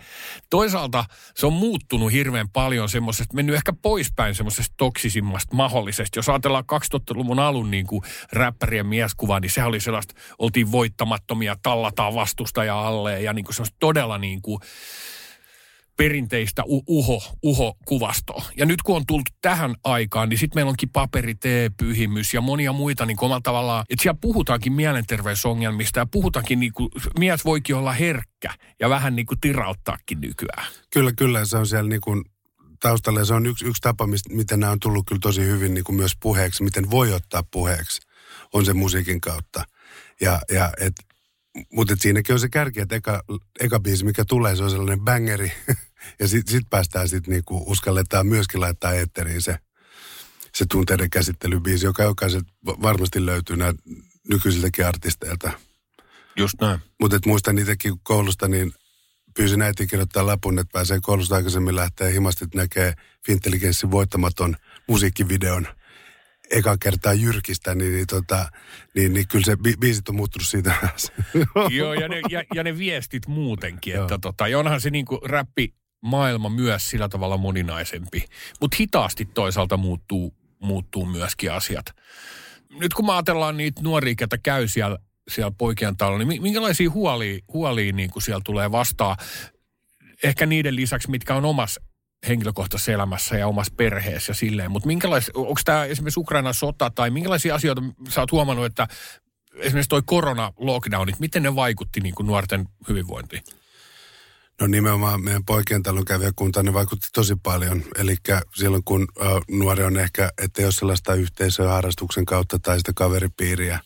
[0.50, 1.06] Toisaalta
[1.36, 6.20] se on muuttunut hirveän paljon semmoisesta, mennyt ehkä poispäin semmoisesta toksisimmasta mahdollisesta.
[6.20, 8.02] Jos ajatellaan 2000-luvun alun niin kuin
[8.34, 13.78] räppärien mieskuvaa, niin se oli sellaista, oltiin voittamattomia, tallataan vastustaja alle ja niin kuin semmoista
[13.80, 14.60] todella niin kuin
[15.98, 18.44] perinteistä uho, uho-kuvastoa.
[18.58, 21.36] Ja nyt kun on tultu tähän aikaan, niin sitten meillä onkin paperi,
[21.78, 26.90] pyhimys ja monia muita niin omalla tavallaan, että siellä puhutaankin mielenterveysongelmista ja puhutaankin, niin kuin,
[27.20, 30.68] mies voikin olla herkkä ja vähän niin kuin tirauttaakin nykyään.
[30.94, 32.26] Kyllä, kyllä, se on siellä niin kuin
[32.80, 35.84] taustalla se on yksi, yksi tapa, mistä, miten nämä on tullut kyllä tosi hyvin niin
[35.84, 38.02] kuin myös puheeksi, miten voi ottaa puheeksi,
[38.54, 39.64] on se musiikin kautta.
[40.22, 40.94] Ja, ja et
[41.74, 43.24] mutta siinäkin on se kärki, että eka,
[43.60, 45.52] eka biisi, mikä tulee, se on sellainen bangeri.
[46.20, 49.58] ja sitten sit päästään sitten niinku, uskalletaan myöskin laittaa eetteriin se,
[50.54, 53.80] se tunteiden käsittelybiisi, joka jokaiselta varmasti löytyy näitä
[54.30, 55.52] nykyisiltäkin artisteilta.
[56.36, 56.80] Just näin.
[57.02, 58.74] Mutta muistan niitäkin koulusta, niin
[59.38, 62.94] pyysin äiti kirjoittaa lapun, että pääsee koulusta aikaisemmin lähteä himasti, että näkee
[63.26, 64.56] Fintelligenssin voittamaton
[64.88, 65.68] musiikkivideon–
[66.52, 68.50] eka kertaa jyrkistä, niin, niin, tota,
[68.96, 70.76] niin, niin kyllä se bi- biisit on muuttunut siitä.
[71.70, 75.74] Joo, ja ne, ja, ja ne viestit muutenkin, että tota, ja onhan se niinku räppi
[76.02, 78.26] maailma myös sillä tavalla moninaisempi.
[78.62, 81.86] Mutta hitaasti toisaalta muuttuu, muuttuu myöskin asiat.
[82.80, 84.98] Nyt kun mä ajatellaan niitä nuoria, ketä käy siellä,
[85.30, 89.18] siellä poikien talolla, niin minkälaisia huolia, huolia niin kuin siellä tulee vastaan?
[90.24, 91.82] Ehkä niiden lisäksi, mitkä on omassa
[92.28, 94.72] henkilökohtaisessa elämässä ja omassa perheessä ja silleen.
[94.72, 94.90] Mutta
[95.34, 98.88] onko tämä esimerkiksi Ukrainan sota tai minkälaisia asioita sä oot huomannut, että
[99.56, 103.44] esimerkiksi toi korona-lockdownit, miten ne vaikutti niin kuin nuorten hyvinvointiin?
[104.62, 107.84] No nimenomaan meidän poikien talon kävijäkunta, ne vaikutti tosi paljon.
[107.98, 108.16] Eli
[108.56, 113.80] silloin kun uh, nuori on ehkä, että jos sellaista yhteisöä harrastuksen kautta tai sitä kaveripiiriä,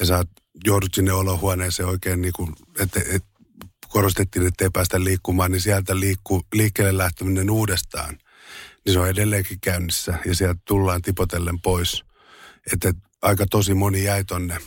[0.00, 0.24] ja sä
[0.64, 3.24] joudut sinne olohuoneeseen oikein niin kuin, että et,
[3.90, 8.18] korostettiin, että ei päästä liikkumaan, niin sieltä liikku, liikkeelle lähteminen uudestaan,
[8.84, 12.04] niin se on edelleenkin käynnissä ja sieltä tullaan tipotellen pois.
[12.72, 14.58] Että aika tosi moni jäi tonne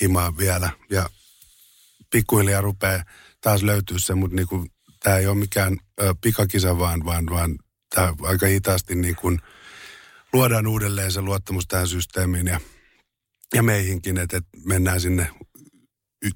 [0.00, 1.10] himaan vielä ja
[2.10, 3.04] pikkuhiljaa rupeaa
[3.40, 4.70] taas löytyä se, mutta niin
[5.02, 7.58] tämä ei ole mikään ö, pikakisa, vaan, vaan, vaan
[7.94, 9.40] tämä aika hitaasti niin kuin
[10.32, 12.60] luodaan uudelleen se luottamus tähän systeemiin ja,
[13.54, 15.30] ja meihinkin, että, että mennään sinne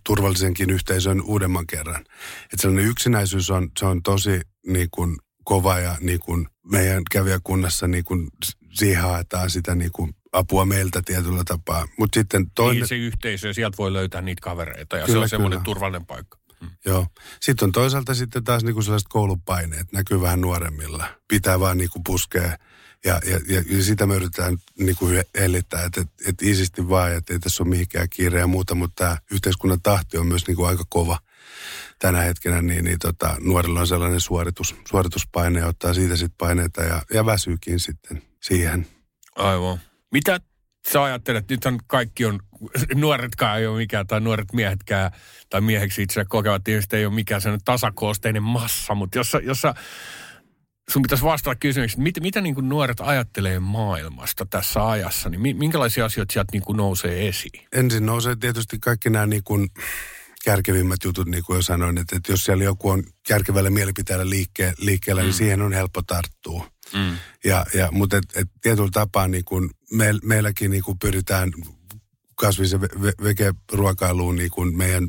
[0.04, 2.04] turvallisenkin yhteisön uudemman kerran.
[2.42, 7.88] Että sellainen yksinäisyys on, se on tosi niin kuin kova ja niin kuin meidän kävijäkunnassa
[7.88, 8.28] niin kuin
[8.72, 11.86] siihen haetaan sitä niin kuin apua meiltä tietyllä tapaa.
[11.98, 12.80] Mutta sitten toinen...
[12.80, 16.38] Niin se yhteisö sieltä voi löytää niitä kavereita ja kyllä, se on semmoinen turvallinen paikka.
[16.60, 16.70] Hmm.
[16.86, 17.06] Joo.
[17.40, 21.06] Sitten on toisaalta sitten taas niin kuin sellaiset koulupaineet, näkyy vähän nuoremmilla.
[21.28, 22.56] Pitää vaan niin kuin puskea
[23.06, 27.12] Ja, ja, ja, ja sitä me yritetään niin kuin hellittää, että, että, että isisti vaan,
[27.12, 30.56] että ei tässä ole mihinkään kiire ja muuta, mutta tämä yhteiskunnan tahti on myös niin
[30.56, 31.18] kuin aika kova
[31.98, 36.82] tänä hetkenä, niin, niin tota, nuorilla on sellainen suoritus, suorituspaine ja ottaa siitä sitten paineita
[36.82, 38.86] ja, ja väsyykin sitten siihen.
[39.36, 39.80] Aivan.
[40.12, 40.40] Mitä
[40.92, 42.40] sä ajattelet, nythän kaikki on,
[42.94, 45.10] nuoretkaan ei ole mikään, tai nuoret miehetkään,
[45.50, 49.74] tai mieheksi itse kokevat tietysti ei ole mikään sellainen tasakoosteinen massa, mutta jos, jos sä,
[50.90, 56.04] sun pitäisi vastata kysymykseen, mitä, mitä niin kuin nuoret ajattelee maailmasta tässä ajassa, niin minkälaisia
[56.04, 57.66] asioita sieltä niin kuin nousee esiin?
[57.72, 59.68] Ensin nousee tietysti kaikki nämä niin kuin
[60.44, 64.72] kärkevimmät jutut, niin kuin jo sanoin, että, että jos siellä joku on kärkevällä mielipiteellä liikke,
[64.78, 65.30] liikkeellä, niin mm.
[65.30, 66.70] niin siihen on helppo tarttua.
[66.92, 67.16] Mm.
[67.44, 71.52] Ja, ja, mutta et, et tietyllä tapaa niin kun me, meilläkin niin kun pyritään
[72.34, 72.80] kasvis- ja
[73.22, 75.08] vegeruokailuun niin kun meidän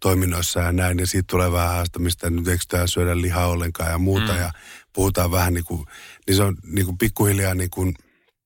[0.00, 3.98] toiminnoissa ja näin, ja siitä tulee vähän haastamista, että nyt eikö syödä lihaa ollenkaan ja
[3.98, 4.38] muuta, mm.
[4.38, 4.50] ja
[4.98, 5.84] puhutaan vähän niin kuin,
[6.26, 7.94] niin se on niin kuin pikkuhiljaa niin kuin,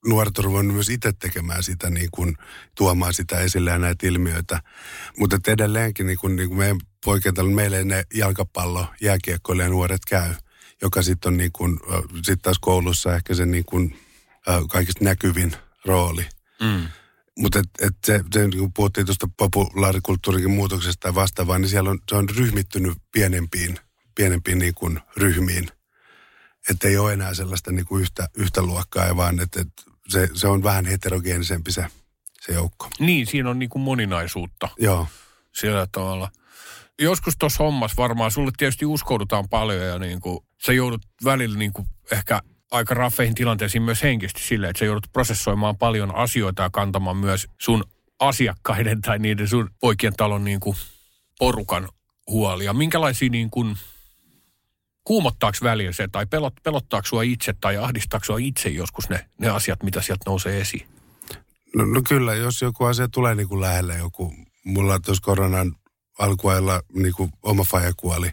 [0.06, 2.36] nuoret on ruvennut myös itse tekemään sitä, niin kuin,
[2.76, 4.60] tuomaan sitä esille ja näitä ilmiöitä.
[5.18, 10.34] Mutta edelleenkin niin kuin, niin kuin meidän poikien meille ne jalkapallo, jääkiekkoille ja nuoret käy,
[10.82, 11.80] joka sitten on niin kuin,
[12.22, 13.98] sit taas koulussa ehkä se niin kuin,
[14.70, 15.52] kaikista näkyvin
[15.84, 16.26] rooli.
[16.62, 16.88] Mm.
[17.38, 21.90] Mutta et, et se, se niin kun puhuttiin tuosta populaarikulttuurikin muutoksesta ja vastaavaa, niin siellä
[21.90, 23.78] on, se on ryhmittynyt pienempiin,
[24.14, 25.68] pienempiin niin kuin ryhmiin.
[26.70, 29.68] Että ei ole enää sellaista niin kuin yhtä, yhtä luokkaa, vaan että et
[30.08, 31.86] se, se on vähän heterogeenisempi se,
[32.40, 32.90] se joukko.
[32.98, 34.68] Niin, siinä on niin kuin moninaisuutta.
[34.78, 35.06] Joo.
[35.52, 36.30] Sillä tavalla.
[36.98, 41.72] Joskus tuossa hommassa varmaan, sulle tietysti uskoudutaan paljon ja niin kuin, sä joudut välillä niin
[41.72, 46.70] kuin ehkä aika raffeihin tilanteisiin myös henkisesti silleen, että sä joudut prosessoimaan paljon asioita ja
[46.70, 47.84] kantamaan myös sun
[48.18, 50.76] asiakkaiden tai niiden sun poikien talon niin kuin
[51.38, 51.88] porukan
[52.26, 52.72] huolia.
[52.72, 53.76] Minkälaisia niin kuin,
[55.04, 59.48] kuumottaako välillä se tai pelot, pelottaako sua itse tai ahdistaako sua itse joskus ne, ne
[59.48, 60.86] asiat, mitä sieltä nousee esiin?
[61.76, 64.34] No, no kyllä, jos joku asia tulee niin kuin lähelle joku,
[64.64, 65.74] mulla tuossa koronan
[66.18, 68.30] alkuajalla niin kuin oma faija kuoli,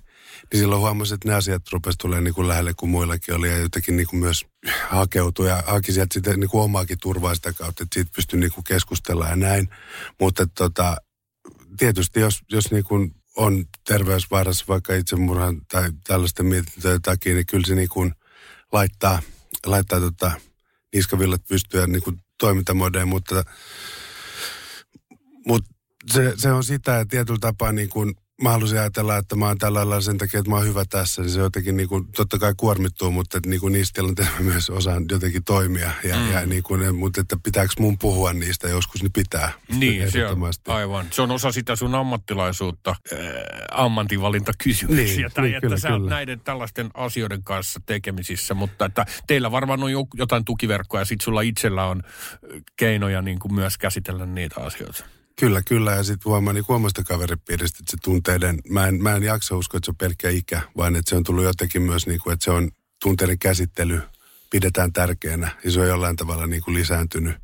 [0.52, 3.58] niin silloin huomasin, että ne asiat rupesivat tulemaan niin kuin lähelle kuin muillakin oli ja
[3.58, 4.46] jotenkin niin kuin myös
[4.88, 8.52] hakeutui ja haki sieltä sitten niin kuin omaakin turvaa sitä kautta, että siitä pystyi niin
[8.52, 9.70] kuin keskustella ja näin.
[10.20, 10.98] Mutta tota,
[11.78, 17.68] tietysti jos, jos niin kuin on terveysvaarassa vaikka itsemurhan tai tällaisten mietintöjen takia, niin kyllä
[17.68, 18.14] se niin kuin
[18.72, 19.22] laittaa,
[19.66, 20.32] laittaa tota
[20.94, 23.44] niskavillat pystyä niin kuin toimintamodeen, mutta,
[25.46, 25.70] mutta
[26.14, 29.58] se, se, on sitä, että tietyllä tapaa niin kuin mä halusin ajatella, että mä oon
[29.58, 32.40] tällä lailla sen takia, että mä oon hyvä tässä, niin se jotenkin niin kuin, totta
[32.40, 35.92] kai kuormittuu, mutta että niin kuin niistä tilanteissa mä myös osaan jotenkin toimia.
[36.04, 36.32] Ja, mm.
[36.32, 39.52] ja niin kuin, mutta että pitääkö mun puhua niistä joskus, niin pitää.
[39.78, 41.06] Niin, se on, aivan.
[41.12, 43.20] Se on osa sitä sun ammattilaisuutta, äh,
[43.72, 49.06] ammatinvalintakysymyksiä, niin, tai niin, että kyllä, sä oot näiden tällaisten asioiden kanssa tekemisissä, mutta että
[49.28, 52.04] teillä varmaan on jotain tukiverkkoja, ja sit sulla itsellä on
[52.76, 55.19] keinoja niin kuin myös käsitellä niitä asioita.
[55.40, 55.92] Kyllä, kyllä.
[55.92, 59.78] Ja sitten huomaa niin omasta kaveripiiristä, että se tunteiden, mä en, mä en jaksa uskoa,
[59.78, 62.44] että se on pelkkä ikä, vaan että se on tullut jotenkin myös, niin kuin, että
[62.44, 62.72] se on
[63.02, 64.02] tunteiden käsittely
[64.50, 65.52] pidetään tärkeänä.
[65.64, 67.36] Ja se on jollain tavalla niin kuin lisääntynyt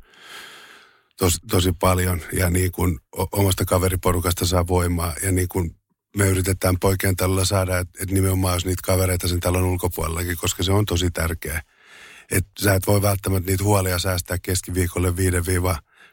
[1.18, 2.20] tos, tosi paljon.
[2.32, 2.98] Ja niin kuin
[3.32, 5.14] omasta kaveriporukasta saa voimaa.
[5.22, 5.76] Ja niin kuin
[6.16, 10.62] me yritetään poikien talolla saada, että, että nimenomaan olisi niitä kavereita sen talon ulkopuolellakin, koska
[10.62, 11.62] se on tosi tärkeä.
[12.30, 15.36] Että sä et voi välttämättä niitä huolia säästää keskiviikolle 5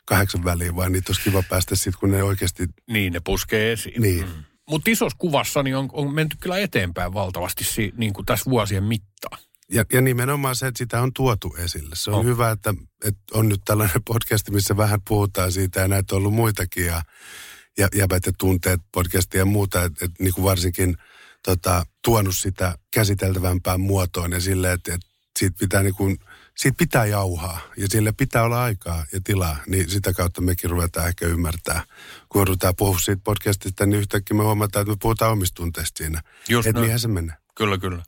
[0.05, 2.65] kahdeksan väliin, vaan niitä olisi kiva päästä sitten, kun ne oikeasti...
[2.89, 4.01] Niin, ne puskee esiin.
[4.01, 4.25] Niin.
[4.25, 4.43] Mm.
[4.69, 8.83] Mutta isossa kuvassa niin on, on menty kyllä eteenpäin valtavasti si, niin kuin tässä vuosien
[8.83, 9.39] mittaan.
[9.69, 11.95] Ja, ja nimenomaan se, että sitä on tuotu esille.
[11.95, 12.25] Se on oh.
[12.25, 12.73] hyvä, että,
[13.05, 17.01] että on nyt tällainen podcast, missä vähän puhutaan siitä ja näitä on ollut muitakin ja,
[17.77, 20.97] ja jäbät ja tunteet podcastia ja muuta, että, että niin kuin varsinkin
[21.45, 25.07] tota, tuonut sitä käsiteltävämpään muotoon ja silleen, että, että
[25.39, 26.17] siitä pitää niin kuin–
[26.57, 31.07] siitä pitää jauhaa ja sille pitää olla aikaa ja tilaa, niin sitä kautta mekin ruvetaan
[31.07, 31.83] ehkä ymmärtää.
[32.29, 36.21] Kun ruvetaan puhua siitä podcastista, niin yhtäkkiä me huomataan, että me puhutaan omistunteista siinä.
[36.49, 37.35] Just että niinhän se menee.
[37.55, 38.03] Kyllä, kyllä.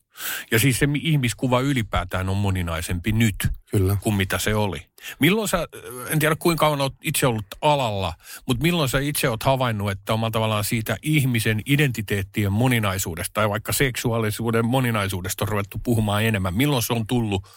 [0.52, 3.36] Ja siis se ihmiskuva ylipäätään on moninaisempi nyt
[3.72, 3.98] Kyllä.
[4.02, 4.82] kuin mitä se oli.
[5.20, 5.68] Milloin sä,
[6.10, 8.14] en tiedä kuinka kauan olet itse ollut alalla,
[8.48, 13.74] mutta milloin sä itse olet havainnut, että omalla tavallaan siitä ihmisen identiteettien moninaisuudesta tai vaikka
[13.74, 16.54] seksuaalisuuden moninaisuudesta on ruvettu puhumaan enemmän.
[16.54, 17.48] Milloin se on tullut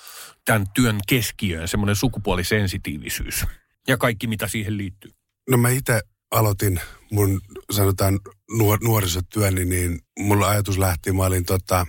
[0.48, 3.44] tämän työn keskiöön, semmoinen sukupuolisensitiivisyys
[3.88, 5.10] ja kaikki, mitä siihen liittyy?
[5.50, 6.80] No mä itse aloitin
[7.10, 11.86] mun, sanotaan, nuor- nuorisotyöni, niin mulla ajatus lähti, mä olin tota,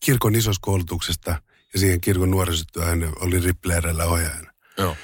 [0.00, 4.52] kirkon isoskoulutuksesta ja siihen kirkon nuorisotyöhön oli Rippleerellä ohjaajana.
[4.78, 4.96] Joo.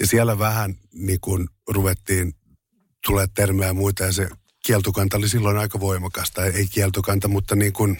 [0.00, 2.34] Ja siellä vähän niin kun ruvettiin
[3.06, 4.28] tulee termejä ja muita ja se
[4.66, 6.44] kieltokanta oli silloin aika voimakasta.
[6.44, 7.96] Ei kieltokanta, mutta niin kun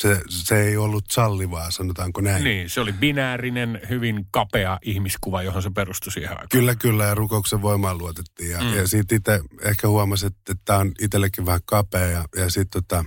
[0.00, 2.44] se, se ei ollut sallivaa, sanotaanko näin.
[2.44, 6.48] Niin, se oli binäärinen, hyvin kapea ihmiskuva, johon se perustui siihen aikaan.
[6.48, 8.50] Kyllä, kyllä, ja rukouksen voimaan luotettiin.
[8.50, 8.74] Ja, mm.
[8.74, 13.04] ja siitä itse ehkä huomasin, että tämä on itsellekin vähän kapea, ja, ja sitten tota,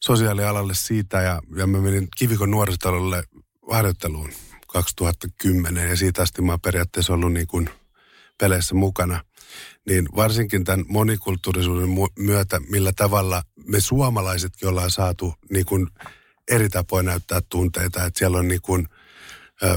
[0.00, 3.24] sosiaalialalle siitä, ja, ja mä menin Kivikon nuorisotalolle
[3.70, 4.30] harjoitteluun
[4.66, 7.70] 2010, ja siitä asti mä oon periaatteessa ollut niin kuin
[8.40, 9.24] peleissä mukana.
[9.88, 15.86] Niin varsinkin tämän monikulttuurisuuden myötä, millä tavalla me suomalaisetkin ollaan saatu niin kuin
[16.50, 18.88] eri tapoja näyttää tunteita, että siellä on niin kuin,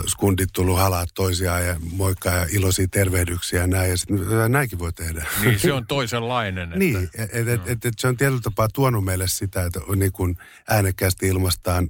[0.07, 3.89] skundit tullut halaa toisiaan ja moikkaa ja iloisia tervehdyksiä ja näin.
[3.89, 4.09] Ja sit,
[4.49, 5.25] näinkin voi tehdä.
[5.41, 6.63] Niin, se on toisenlainen.
[6.63, 6.79] Että...
[6.79, 10.11] niin, että et, et, et, et se on tietyllä tapaa tuonut meille sitä, että niin
[10.11, 10.37] kuin
[10.69, 11.87] äänekkäästi ilmastaan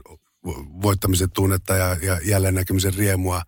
[0.82, 3.42] voittamisen tunnetta ja, ja jälleen näkemisen riemua,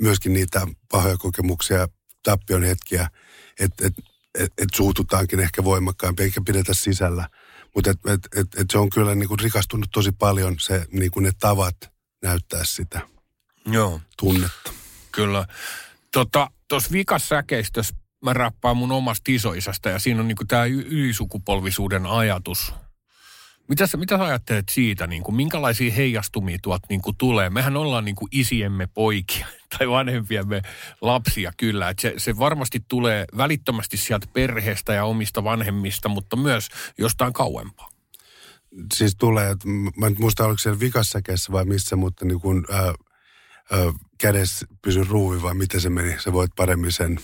[0.00, 1.88] myöskin niitä pahoja kokemuksia,
[2.24, 3.08] tappion hetkiä,
[3.60, 3.94] että et,
[4.38, 7.28] et, et suututaankin ehkä voimakkaampi eikä pidetä sisällä.
[7.74, 11.10] Mutta et, et, et, et se on kyllä niin kuin rikastunut tosi paljon se, niin
[11.10, 11.76] kuin ne tavat
[12.22, 13.00] näyttää sitä
[13.66, 14.00] Joo.
[14.18, 14.72] tunnetta.
[15.12, 15.46] Kyllä.
[16.12, 22.74] Tuossa tota, vikassäkeistössä mä rappaan mun omasta isoisästä ja siinä on niinku tämä ylisukupolvisuuden ajatus
[23.68, 27.50] mitä sä, mitä sä ajattelet siitä, niin kuin, minkälaisia heijastumia tuolta niin kuin tulee?
[27.50, 29.46] Mehän ollaan niin kuin isiemme poikia
[29.78, 30.62] tai vanhempiemme
[31.00, 31.88] lapsia kyllä.
[31.88, 37.88] Että se, se varmasti tulee välittömästi sieltä perheestä ja omista vanhemmista, mutta myös jostain kauempaa.
[38.94, 42.82] Siis tulee, että mä en muista oliko siellä vikassäkeessä vai missä, mutta niin kuin, ää,
[42.82, 42.94] ää,
[44.18, 47.20] kädessä pysy ruuvi vai miten se meni, sä voit paremmin sen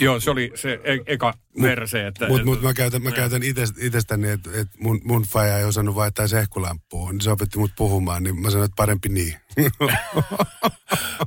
[0.00, 2.06] Joo, se oli se e- eka verse.
[2.06, 3.42] Että, Mutta mut mä käytän, mä käytän
[3.78, 7.12] itsestäni, että et mun, mun faija ei osannut vaihtaa sehkulamppua.
[7.12, 9.34] Niin se opetti mut puhumaan, niin mä sanoin, että parempi niin.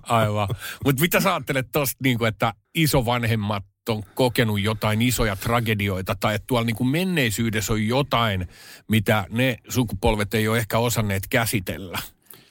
[0.04, 0.48] Aivan.
[0.86, 6.36] Mutta mitä sä ajattelet tosta, niin kuin, että isovanhemmat on kokenut jotain isoja tragedioita tai
[6.36, 8.48] että tuolla niin kuin menneisyydessä on jotain,
[8.88, 12.00] mitä ne sukupolvet ei ole ehkä osanneet käsitellä?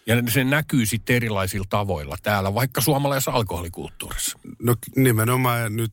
[0.07, 4.39] Ja se näkyy sitten erilaisilla tavoilla täällä, vaikka suomalaisessa alkoholikulttuurissa.
[4.63, 5.93] No nimenomaan nyt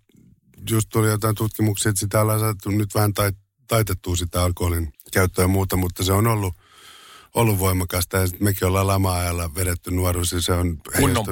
[0.69, 3.35] just tuli jotain tutkimuksia, että sitä ollaan saatu nyt vähän tait,
[3.67, 6.53] taitettua sitä alkoholin käyttöä ja muuta, mutta se on ollut,
[7.33, 8.17] ollut voimakasta.
[8.17, 10.77] Ja mekin ollaan lama-ajalla vedetty nuoruus ja se on...
[10.99, 11.25] Kunnon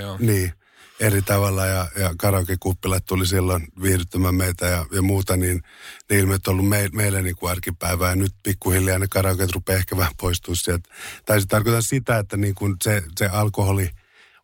[0.00, 0.16] joo.
[0.20, 0.52] Niin,
[1.00, 5.62] eri tavalla ja, ja karaoke-kuppilat tuli silloin viihdyttämään meitä ja, ja muuta, niin
[6.10, 8.10] ne ilmeet on ollut me, meille niin kuin arkipäivää.
[8.10, 10.88] Ja nyt pikkuhiljaa ne karaokeet rupeaa ehkä vähän poistua sieltä.
[11.24, 13.90] Tai se tarkoittaa sitä, että niin kuin se, se alkoholi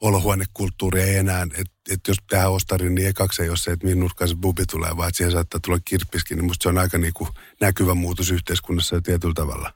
[0.06, 4.00] olohuonekulttuuri ei enää, että et jos tehdään ostarin, niin ekaksi ei ole se, että mihin
[4.00, 6.98] nurkkaan se bubi tulee, vaan että siihen saattaa tulla kirppiskin, niin musta se on aika
[6.98, 7.28] niinku
[7.60, 9.72] näkyvä muutos yhteiskunnassa ja tietyllä tavalla.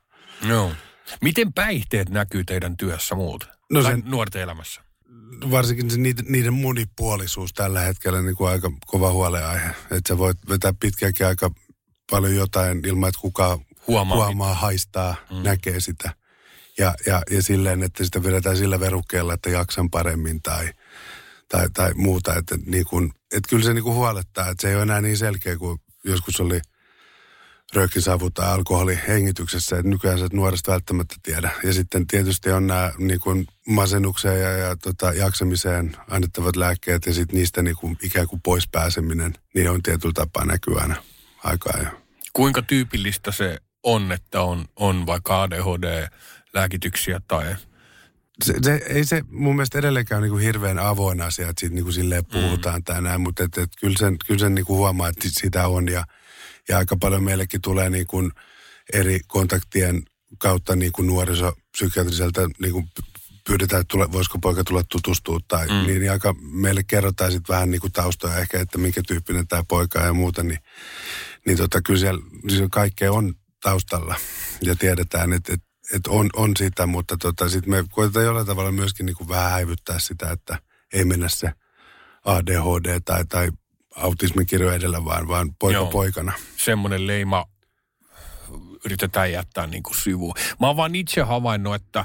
[0.49, 0.73] Joo.
[1.23, 3.49] Miten päihteet näkyy teidän työssä muuten?
[3.73, 4.81] No sen, nuorten elämässä?
[5.51, 9.69] Varsinkin se, niiden, niiden monipuolisuus tällä hetkellä niin kuin aika kova huoleaihe.
[9.69, 11.51] Että sä voit vetää pitkäänkin aika
[12.11, 15.37] paljon jotain ilman, että kukaan huomaa, huomaa haistaa, mm.
[15.37, 16.20] näkee sitä
[16.79, 20.71] ja, ja, ja silleen, että sitä vedetään sillä verukkeella, että jaksan paremmin tai,
[21.49, 22.35] tai, tai muuta.
[22.35, 25.19] Että, niin kun, että kyllä se niin kuin huolettaa, että se ei ole enää niin
[25.19, 26.61] selkeä kuin joskus oli
[27.75, 31.51] röökisavu tai alkoholi hengityksessä, että nykyään sä nuoresta välttämättä tiedä.
[31.65, 37.15] Ja sitten tietysti on nämä niin kuin masennukseen ja, ja tota, jaksamiseen annettavat lääkkeet ja
[37.15, 40.95] sitten niistä niin kuin ikään kuin pois pääseminen, niin on tietyllä tapaa näkyy aina
[41.45, 42.01] aikaa jo.
[42.33, 46.09] Kuinka tyypillistä se on, että on, on vaikka ADHD
[46.55, 47.57] lääkityksiä tai...
[48.45, 51.85] Se, se, ei se mun mielestä edelleenkään niin kuin hirveän avoin asia, että siitä niin
[51.85, 52.41] kuin silleen mm.
[52.41, 52.85] puhutaan mm.
[52.85, 56.05] tänään, mutta et, et, kyllä sen, kyllä sen niin kuin huomaa, että sitä on ja,
[56.69, 58.33] ja aika paljon meillekin tulee niin kuin
[58.93, 60.03] eri kontaktien
[60.39, 62.89] kautta niin kuin nuorisopsykiatriselta niin kuin
[63.47, 65.87] pyydetään, että tule, voisiko poika tulla tutustua tai mm.
[65.87, 69.63] niin, niin aika meille kerrotaan sitten vähän niin kuin taustoja ehkä, että minkä tyyppinen tämä
[69.69, 70.59] poika ja muuta, niin,
[71.47, 74.15] niin tota, kyllä siellä, siellä kaikkea on taustalla
[74.63, 78.73] ja tiedetään, että, että että on, on sitä, mutta tota, sitten me koitetaan jollain tavalla
[78.73, 80.59] myöskin niin kuin vähän häivyttää sitä, että
[80.93, 81.53] ei mennä se
[82.25, 83.49] ADHD tai, tai
[83.97, 86.33] autismikirjo edellä, vaan, vaan poika Joo, poikana.
[86.57, 87.47] Semmoinen leima
[88.85, 90.35] yritetään jättää niin kuin sivuun.
[90.61, 92.05] Mä oon vaan itse havainnut, että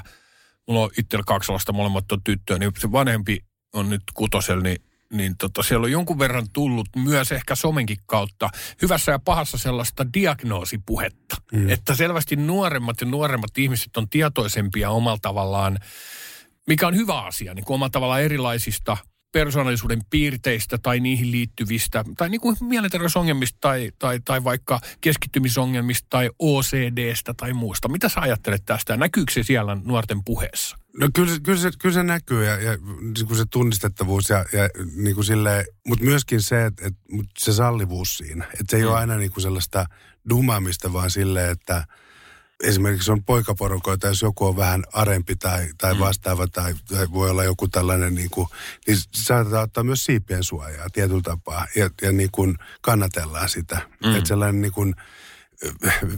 [0.68, 3.38] mulla on itsellä kaksi lasta, molemmat on tyttöjä, niin se vanhempi
[3.72, 8.50] on nyt kutosella, niin niin tota, siellä on jonkun verran tullut myös ehkä somenkin kautta
[8.82, 11.36] hyvässä ja pahassa sellaista diagnoosipuhetta.
[11.52, 11.70] Mm.
[11.70, 15.78] Että selvästi nuoremmat ja nuoremmat ihmiset on tietoisempia omalla tavallaan,
[16.66, 18.96] mikä on hyvä asia, niin kuin omalla tavallaan erilaisista
[19.36, 26.30] persoonallisuuden piirteistä tai niihin liittyvistä, tai niin kuin mielenterveysongelmista tai, tai, tai vaikka keskittymisongelmista tai
[26.38, 27.88] OCDstä tai muusta.
[27.88, 28.96] Mitä sä ajattelet tästä?
[28.96, 30.76] Näkyykö se siellä nuorten puheessa?
[31.00, 34.68] No kyllä, kyllä, se, kyllä se näkyy ja, ja niin kuin se tunnistettavuus ja, ja
[34.94, 37.00] niin kuin silleen, mutta myöskin se, että, että
[37.38, 38.44] se sallivuus siinä.
[38.44, 38.88] Että se ei mm.
[38.88, 39.86] ole aina niin kuin sellaista
[40.30, 41.84] dumaamista, vaan silleen, että,
[42.62, 46.00] esimerkiksi on poikaporukoita, jos joku on vähän arempi tai, tai mm.
[46.00, 48.48] vastaava tai, tai voi olla joku tällainen, niin, kuin,
[48.86, 53.80] niin saattaa ottaa myös siipien suojaa tietyllä tapaa ja, ja niin kuin kannatellaan sitä.
[54.04, 54.16] Mm.
[54.16, 54.94] Että sellainen niin kuin,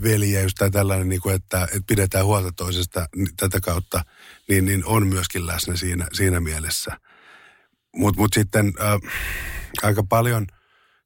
[0.03, 4.01] veljeys tai tällainen, niin kuin, että, että pidetään huolta toisesta tätä kautta,
[4.49, 6.99] niin, niin on myöskin läsnä siinä, siinä mielessä.
[7.95, 9.11] Mutta mut sitten äh,
[9.83, 10.47] aika paljon–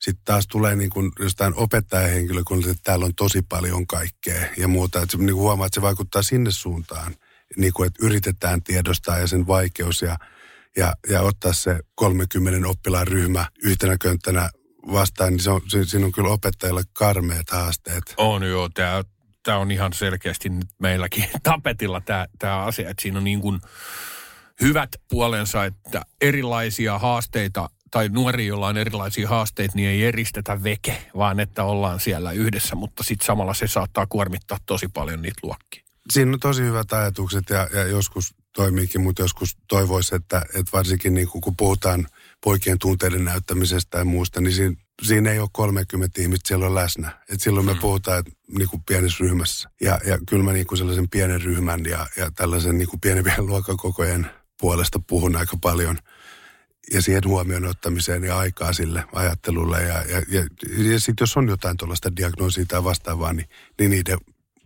[0.03, 5.01] sitten taas tulee niin kuin jostain opettajahenkilökunnalta, että täällä on tosi paljon kaikkea ja muuta.
[5.01, 7.15] Että niin huomaa, että se vaikuttaa sinne suuntaan,
[7.57, 10.17] niin kuin, että yritetään tiedostaa ja sen vaikeus ja,
[10.77, 14.49] ja, ja ottaa se 30 oppilaan ryhmä yhtenä könttänä
[14.91, 18.03] vastaan, niin se on, siinä on kyllä opettajille karmeat haasteet.
[18.17, 19.03] On joo, tämä,
[19.43, 23.61] tämä on ihan selkeästi nyt meilläkin tapetilla tämä, tämä asia, että siinä on niin kuin
[24.61, 31.05] hyvät puolensa, että erilaisia haasteita tai nuori, jolla on erilaisia haasteita, niin ei eristetä veke,
[31.17, 35.83] vaan että ollaan siellä yhdessä, mutta sitten samalla se saattaa kuormittaa tosi paljon niitä luokkia.
[36.11, 41.13] Siinä on tosi hyvät ajatukset ja, ja joskus toimiikin, mutta joskus toivoisi, että, että varsinkin
[41.13, 42.07] niin kun puhutaan
[42.43, 47.21] poikien tunteiden näyttämisestä ja muusta, niin siinä, siinä ei ole 30 ihmistä siellä on läsnä.
[47.29, 47.79] Et silloin me mm.
[47.79, 49.69] puhutaan että, niin kuin pienessä ryhmässä.
[49.81, 53.45] Ja, ja kyllä mä niin kuin sellaisen pienen ryhmän ja, ja tällaisen niin kuin pienempien
[53.47, 54.27] luokkakokojen
[54.61, 55.97] puolesta puhun aika paljon–
[56.91, 59.83] ja siihen huomioon ottamiseen ja aikaa sille ajattelulle.
[59.83, 60.45] Ja, ja, ja,
[60.91, 64.17] ja sitten jos on jotain tuollaista diagnoosia tai vastaavaa, niin, niin niiden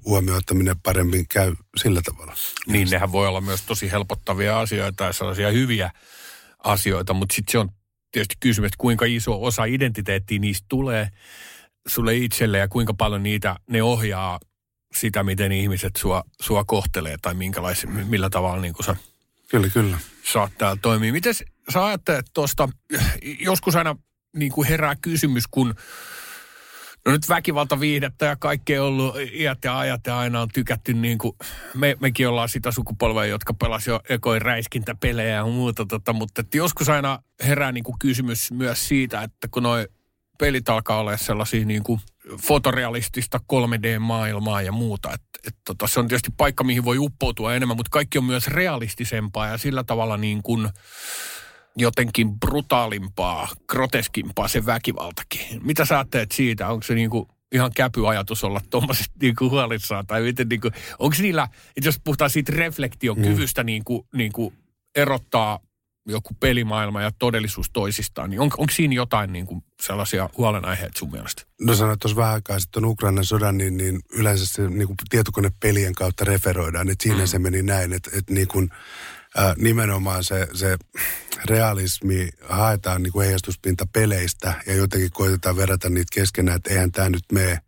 [0.06, 2.34] huomioon ottaminen paremmin käy sillä tavalla.
[2.68, 5.92] Niin, nehän voi olla myös tosi helpottavia asioita ja sellaisia hyviä
[6.64, 7.70] asioita, mutta sitten se on
[8.12, 11.10] tietysti kysymys, että kuinka iso osa identiteettiä niistä tulee
[11.88, 14.40] sulle itselle ja kuinka paljon niitä ne ohjaa
[14.96, 17.34] sitä, miten ihmiset sua, sua kohtelee tai
[18.08, 18.96] millä tavalla niin sä
[19.48, 19.98] Kyllä, kyllä.
[20.24, 21.14] Saat täällä toimia.
[21.14, 21.34] Miten
[21.74, 22.70] sä ajattelet tuosta,
[23.40, 23.96] joskus aina
[24.36, 25.76] niin kuin herää kysymys, kun
[27.08, 31.18] No nyt väkivaltaviihdettä ja kaikki on ollut iät ja ajat ja aina on tykätty niin
[31.18, 31.36] kuin,
[31.74, 36.58] me, mekin ollaan sitä sukupolvea, jotka pelasi jo ekoin räiskintäpelejä ja muuta, tota, mutta että
[36.58, 39.88] joskus aina herää niin kuin kysymys myös siitä, että kun noi
[40.40, 42.00] pelit alkaa olla sellaisia niin kuin
[42.42, 45.14] fotorealistista 3D-maailmaa ja muuta.
[45.14, 48.48] Et, et tota, se on tietysti paikka, mihin voi uppoutua enemmän, mutta kaikki on myös
[48.48, 50.70] realistisempaa ja sillä tavalla niin kuin
[51.78, 55.62] jotenkin brutaalimpaa, groteskimpaa se väkivaltakin.
[55.64, 56.68] Mitä sä ajattelet siitä?
[56.68, 60.08] Onko se niin kuin ihan käpyajatus olla tuommoisesta niin kuin huolissaan?
[60.08, 61.48] Tai miten niin kuin, onko niillä,
[61.86, 63.66] jos puhutaan siitä reflektiokyvystä mm.
[63.66, 64.54] niin kuin, niin kuin
[64.96, 65.60] erottaa
[66.08, 71.12] joku pelimaailma ja todellisuus toisistaan, niin on, onko siinä jotain niin kuin sellaisia huolenaiheita sun
[71.12, 71.44] mielestä?
[71.62, 75.96] No sanoit tuossa vähän aikaa sitten Ukrainan sodan, niin, niin yleensä se niin kuin tietokonepelien
[75.96, 77.28] kautta referoidaan, että siinä mm.
[77.28, 78.70] se meni näin, että, että niin kuin,
[79.40, 80.78] äh, nimenomaan se, se
[81.46, 87.10] realismi haetaan niin kuin heijastuspinta peleistä ja jotenkin koitetaan verrata niitä keskenään, että eihän tämä
[87.10, 87.62] nyt mene.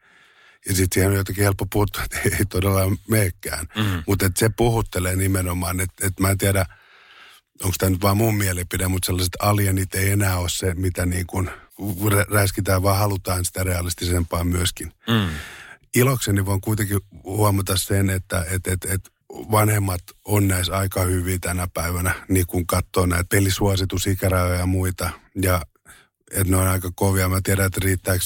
[0.67, 3.65] Ja sitten siihen on jotenkin helppo puuttua, että ei todella meekään.
[3.75, 4.03] Mm.
[4.07, 6.65] Mutta se puhuttelee nimenomaan, että, että mä en tiedä–
[7.63, 11.27] onko tämä nyt vaan mun mielipide, mutta sellaiset alienit ei enää ole se, mitä niin
[11.27, 11.51] kuin
[12.31, 14.93] räiskitään, vaan halutaan sitä realistisempaa myöskin.
[15.07, 15.29] Mm.
[15.95, 21.67] Ilokseni voin kuitenkin huomata sen, että et, et, et vanhemmat on näissä aika hyviä tänä
[21.73, 25.09] päivänä, niin kun katsoo näitä pelisuositusikärajoja ja muita.
[25.41, 25.61] Ja
[26.31, 27.29] että ne on aika kovia.
[27.29, 28.23] Mä tiedän, että riittääkö,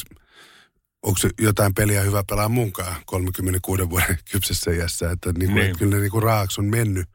[1.04, 5.12] onko jotain peliä hyvä pelaa munkaan 36 vuoden kypsessä iässä.
[5.12, 5.78] Että niin kuin, niin.
[5.78, 7.10] kyllä ne niin kuin raaksi on mennyt.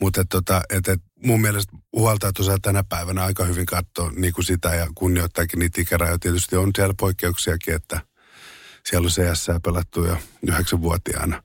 [0.00, 4.32] Mutta tota, et, et mun mielestä huolta, että osaa tänä päivänä aika hyvin katsoa niin
[4.32, 6.18] kuin sitä ja kunnioittaakin niitä ikärajoja.
[6.18, 8.00] Tietysti on siellä poikkeuksiakin, että
[8.86, 10.18] siellä on CS pelattu jo
[10.48, 11.42] yhdeksänvuotiaana.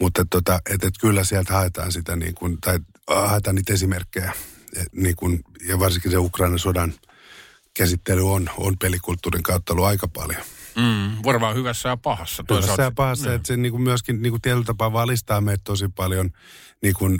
[0.00, 4.32] Mutta tota, et, et kyllä sieltä haetaan sitä niin kuin, tai haetaan niitä esimerkkejä.
[4.76, 6.94] Et, niin kuin, ja varsinkin se Ukrainan sodan
[7.74, 10.42] käsittely on, on pelikulttuurin kautta ollut aika paljon.
[10.76, 12.42] Mm, varmaan hyvässä ja pahassa.
[12.42, 12.66] Toisaalta.
[12.66, 13.36] Hyvässä ja pahassa, niin.
[13.36, 16.30] että se niin kuin myöskin niin kuin tietyllä tapaa valistaa meitä tosi paljon,
[16.82, 17.18] niin kuin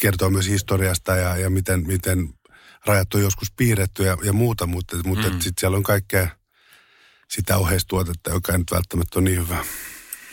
[0.00, 2.28] kertoo myös historiasta ja, ja miten, miten
[2.86, 5.32] rajat on joskus piirretty ja, ja muuta, mutta, mutta mm.
[5.32, 6.28] sitten siellä on kaikkea
[7.30, 9.64] sitä oheistuotetta, joka ei nyt välttämättä ole niin hyvä.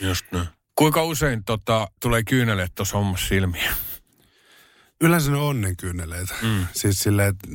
[0.00, 0.48] Just näin.
[0.74, 3.72] Kuinka usein tota, tulee kyyneleet tuossa hommassa silmiä?
[5.00, 6.34] Yleensä ne on onnenkyyneleitä.
[6.42, 6.66] Mm.
[6.74, 7.48] Siis silleen, että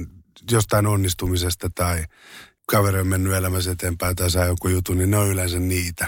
[0.51, 2.03] jostain onnistumisesta tai
[2.67, 6.07] kaveri on mennyt elämässä eteenpäin tai saa joku juttu, niin ne on yleensä niitä.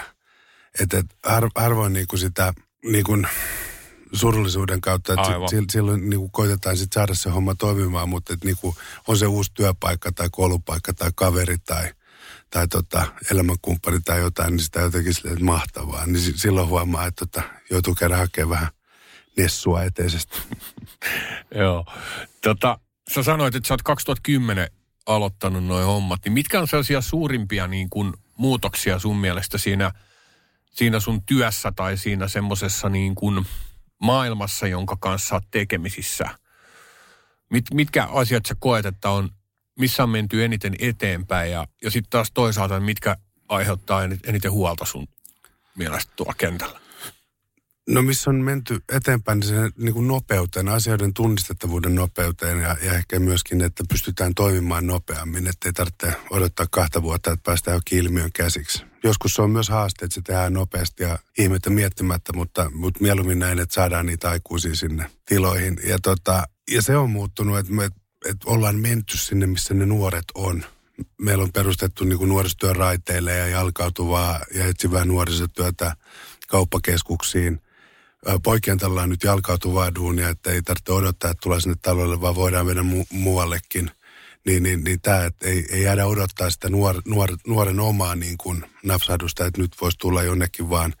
[0.80, 2.52] Että et har, harvoin niinku sitä
[2.84, 3.18] niinku
[4.12, 8.74] surullisuuden kautta, että silloin niinku koitetaan sit saada se homma toimimaan, mutta et niinku
[9.08, 11.92] on se uusi työpaikka tai koulupaikka tai kaveri tai,
[12.50, 16.06] tai tota, elämänkumppani tai jotain, niin sitä jotenkin silleen, että mahtavaa.
[16.06, 18.68] Niin silloin huomaa, että tota, joutuu käydä hakemaan vähän
[19.36, 20.36] nessua eteisestä.
[21.54, 21.86] Joo.
[22.42, 22.78] Tota,
[23.14, 24.70] sä sanoit, että sä oot 2010
[25.06, 29.92] aloittanut noin hommat, niin mitkä on sellaisia suurimpia niin kuin muutoksia sun mielestä siinä
[30.70, 33.46] siinä sun työssä tai siinä semmoisessa niin kuin
[33.98, 36.24] maailmassa, jonka kanssa oot tekemisissä?
[37.50, 39.28] Mit, mitkä asiat sä koet, että on,
[39.78, 43.16] missä on menty eniten eteenpäin ja, ja sitten taas toisaalta, mitkä
[43.48, 45.08] aiheuttaa eniten huolta sun
[45.74, 46.80] mielestä tuolla kentällä?
[47.90, 52.92] No missä on menty eteenpäin, niin sen niin kuin nopeuteen, asioiden tunnistettavuuden nopeuteen ja, ja
[52.92, 57.98] ehkä myöskin, että pystytään toimimaan nopeammin, että ei tarvitse odottaa kahta vuotta, että päästään jo
[57.98, 58.84] ilmiön käsiksi.
[59.04, 63.38] Joskus se on myös haaste, että se tehdään nopeasti ja ihmettä miettimättä, mutta, mutta mieluummin
[63.38, 65.76] näin, että saadaan niitä aikuisia sinne tiloihin.
[65.86, 67.90] Ja, tota, ja se on muuttunut, että me
[68.28, 70.64] että ollaan menty sinne, missä ne nuoret on.
[71.20, 75.96] Meillä on perustettu niin nuorisotyön raiteille ja jalkautuvaa ja etsivää nuorisotyötä
[76.48, 77.60] kauppakeskuksiin–
[78.42, 82.34] poikien tällä on nyt jalkautuvaa duunia, että ei tarvitse odottaa, että tulee sinne talolle, vaan
[82.34, 83.90] voidaan mennä mu- muuallekin.
[84.46, 88.38] Niin, niin, niin tämä, että ei, ei jäädä odottaa sitä nuor, nuor, nuoren omaa niin
[88.38, 90.94] kuin napsahdusta, että nyt voisi tulla jonnekin, vaan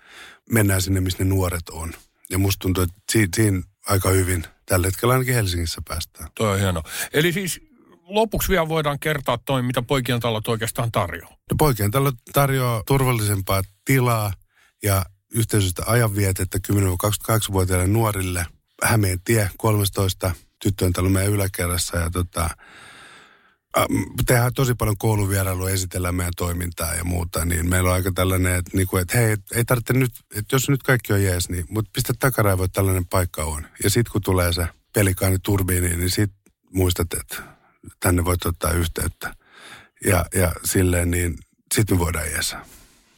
[0.50, 1.92] mennään sinne, missä ne nuoret on.
[2.30, 6.30] Ja musta tuntuu, että siinä, siinä aika hyvin tällä hetkellä ainakin Helsingissä päästään.
[6.34, 6.82] Toi on hieno.
[7.12, 7.60] Eli siis
[8.02, 11.32] lopuksi vielä voidaan kertoa toi, mitä poikien talot oikeastaan tarjoaa.
[11.50, 14.32] No poikien talot tarjoaa turvallisempaa tilaa
[14.82, 15.04] ja
[15.34, 18.46] yhteisöstä ajanvietettä 10-28-vuotiaille nuorille.
[18.82, 20.30] Hämeen tie 13
[20.62, 22.50] tyttöjen talo meidän yläkerrassa ja tota,
[24.26, 28.70] tehdään tosi paljon kouluvierailua, esitellään meidän toimintaa ja muuta, niin meillä on aika tällainen, että,
[28.76, 31.90] niin kuin, että hei, ei tarvitse nyt, että jos nyt kaikki on jees, niin, mutta
[31.94, 33.66] pistä takaraivoa, että tällainen paikka on.
[33.82, 36.32] Ja sitten kun tulee se pelikaani turbiini, niin sit
[36.72, 37.36] muistat, että
[38.00, 39.34] tänne voit ottaa yhteyttä.
[40.04, 41.38] Ja, ja silleen, niin
[41.74, 42.56] sitten me voidaan jees.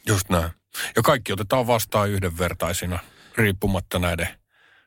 [0.07, 0.51] Just näin.
[0.95, 2.99] Ja kaikki otetaan vastaan yhdenvertaisina,
[3.37, 4.27] riippumatta näiden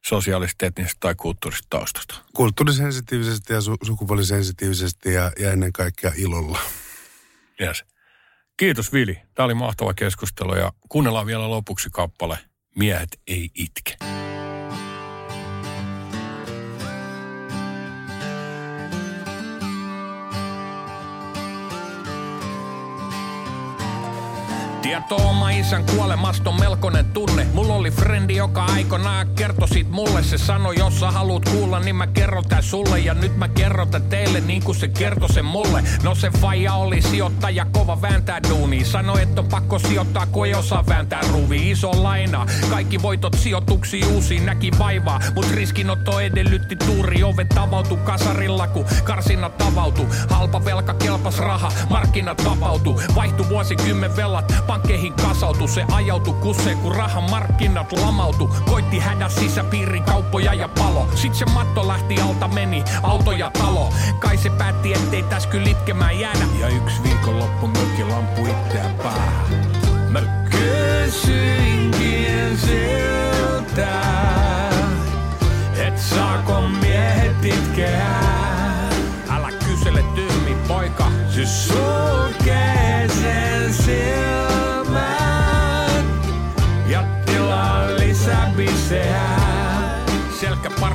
[0.06, 2.14] sosiaalisesti, etnisestä tai kulttuurista taustasta.
[2.34, 6.58] Kulttuurisensitiivisesti ja su- sukupuolisensitiivisesti ja, ja ennen kaikkea ilolla.
[7.60, 7.84] Yes.
[8.56, 9.18] Kiitos Vili.
[9.34, 12.38] Tämä oli mahtava keskustelu ja kuunnellaan vielä lopuksi kappale
[12.76, 13.96] Miehet ei itke.
[24.86, 27.46] Tieto oma isän kuolemasta on melkoinen tunne.
[27.52, 30.22] Mulla oli frendi, joka aikanaan kertoi sit mulle.
[30.22, 32.98] Se sanoi, jos sä haluat kuulla, niin mä kerron tää sulle.
[32.98, 35.84] Ja nyt mä kerron tää teille, niin kuin se kertoi sen mulle.
[36.02, 38.84] No se faija oli sijoittaja, kova vääntää duuni.
[38.84, 41.70] Sanoi, että on pakko sijoittaa, kun ei osaa vääntää ruuvi.
[41.70, 45.20] Iso laina, kaikki voitot sijoituksi uusiin näki vaivaa.
[45.34, 50.06] Mut riskinotto edellytti tuuri, ovet avautu kasarilla, kun karsinat avautu.
[50.30, 53.00] Halpa velka, kelpas raha, markkinat vapautu.
[53.14, 58.56] Vaihtu vuosikymmen velat, pankkeihin kasautu, se ajautu kuseen, kun rahan markkinat lamautu.
[58.70, 61.08] Koitti hädä sisäpiirin kauppoja ja palo.
[61.14, 63.92] Sit se matto lähti alta meni, auto ja talo.
[64.18, 66.46] Kai se päätti, ettei täs kyllä itkemään jäädä.
[66.60, 69.46] Ja yksi viikonloppu mökki lampu itseään päähän.
[70.08, 70.20] Mä
[70.50, 74.00] kysyinkin siltä,
[75.86, 78.06] et saako miehet itkeä.
[79.30, 84.45] Älä kysele tyhmi poika, se sulkee sen silmän.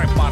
[0.02, 0.31] prepara.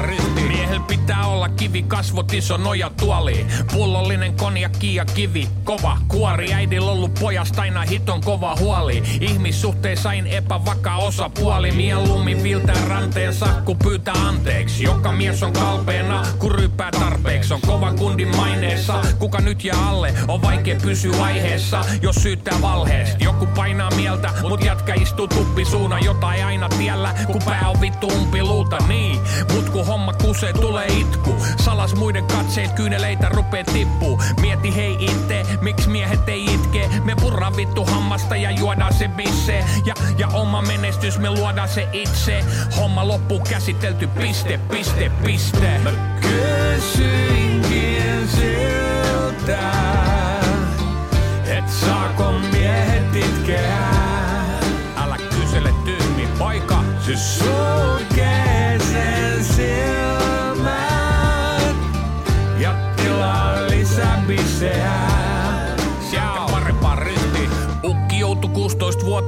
[0.79, 3.45] Miehellä pitää olla kivi kasvot iso noja tuoli.
[3.71, 6.53] Pullollinen konjakki ja kivi, kova kuori.
[6.53, 9.03] Äidillä ollut pojasta aina hiton kova huoli.
[9.21, 11.71] Ihmissuhteissain epävakaa osapuoli.
[11.71, 14.83] Mieluummin viltää ranteensa, kun pyytää anteeksi.
[14.83, 17.53] Joka mies on kalpeena, kun ryppää tarpeeksi.
[17.53, 20.13] On kova kundin maineessa, kuka nyt jää alle.
[20.27, 23.23] On vaikea pysyä aiheessa, jos syyttää valheesta.
[23.23, 25.99] Joku painaa mieltä, mut jatka istuu tuppisuuna.
[25.99, 28.77] Jotain aina tiellä, kun pää on vittu umpiluuta.
[28.87, 29.19] Niin,
[29.53, 31.35] mut kun homma kusee, tulee itku.
[31.57, 34.21] Salas muiden katseet, kyyneleitä rupee tippuu.
[34.41, 36.89] Mieti hei itse, miksi miehet ei itke.
[37.03, 39.65] Me purra vittu hammasta ja juodaan se bisse.
[39.85, 42.43] Ja, ja oma menestys, me luodaan se itse.
[42.77, 45.79] Homma loppuu käsitelty, piste, piste, piste.
[45.83, 45.91] Mä
[46.21, 49.59] kysyinkin siltä,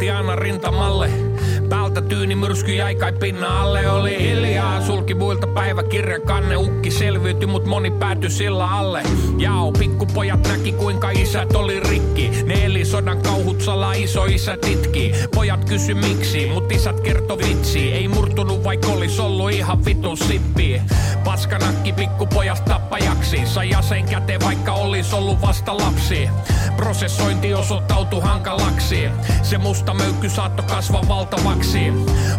[0.01, 1.09] 16-vuotiaana rintamalle.
[1.69, 3.89] Päältä tyyni myrsky jäi kai pinnan alle.
[3.89, 9.03] Oli hiljaa, sulki muilta päiväkirjan kanne, ukki selviytyi, mut moni päätyi sillä alle.
[9.37, 12.31] Jao, pikkupojat näki kuinka isät oli rikki.
[12.45, 15.11] Ne eli sodan kauhut salaa, iso isä titki.
[15.35, 17.91] Pojat kysy miksi, mut isät kerto vitsi.
[17.91, 20.81] Ei murtunut vaikka olis ollut ihan vitun sippi.
[21.23, 23.41] Paskanakki pikkupojasta tappajaksi.
[23.45, 26.29] Sai aseen käteen vaikka olis ollut vasta lapsi.
[26.77, 29.09] Prosessointi osoittautui hankalaksi.
[29.43, 31.79] Se musta möykky saatto kasvaa valtavaksi.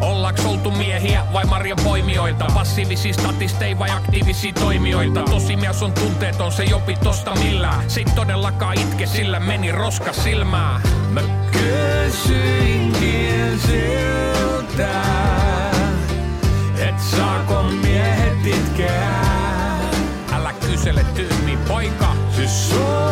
[0.01, 2.47] Ollaanko oltu miehiä vai marjan poimijoita?
[2.55, 5.23] Passiivisia statisteja vai aktiivisia toimijoita?
[5.23, 7.91] Tosi mies on tunteeton, se jopi tosta millään.
[7.91, 10.81] Se ei todellakaan itke, sillä meni roska silmää.
[11.11, 11.21] Mä
[11.53, 12.91] kysyinkin
[13.61, 15.03] siltä,
[16.79, 19.21] et saako miehet itkeä?
[20.33, 23.12] Älä kysele tyhmi poika, se sulkee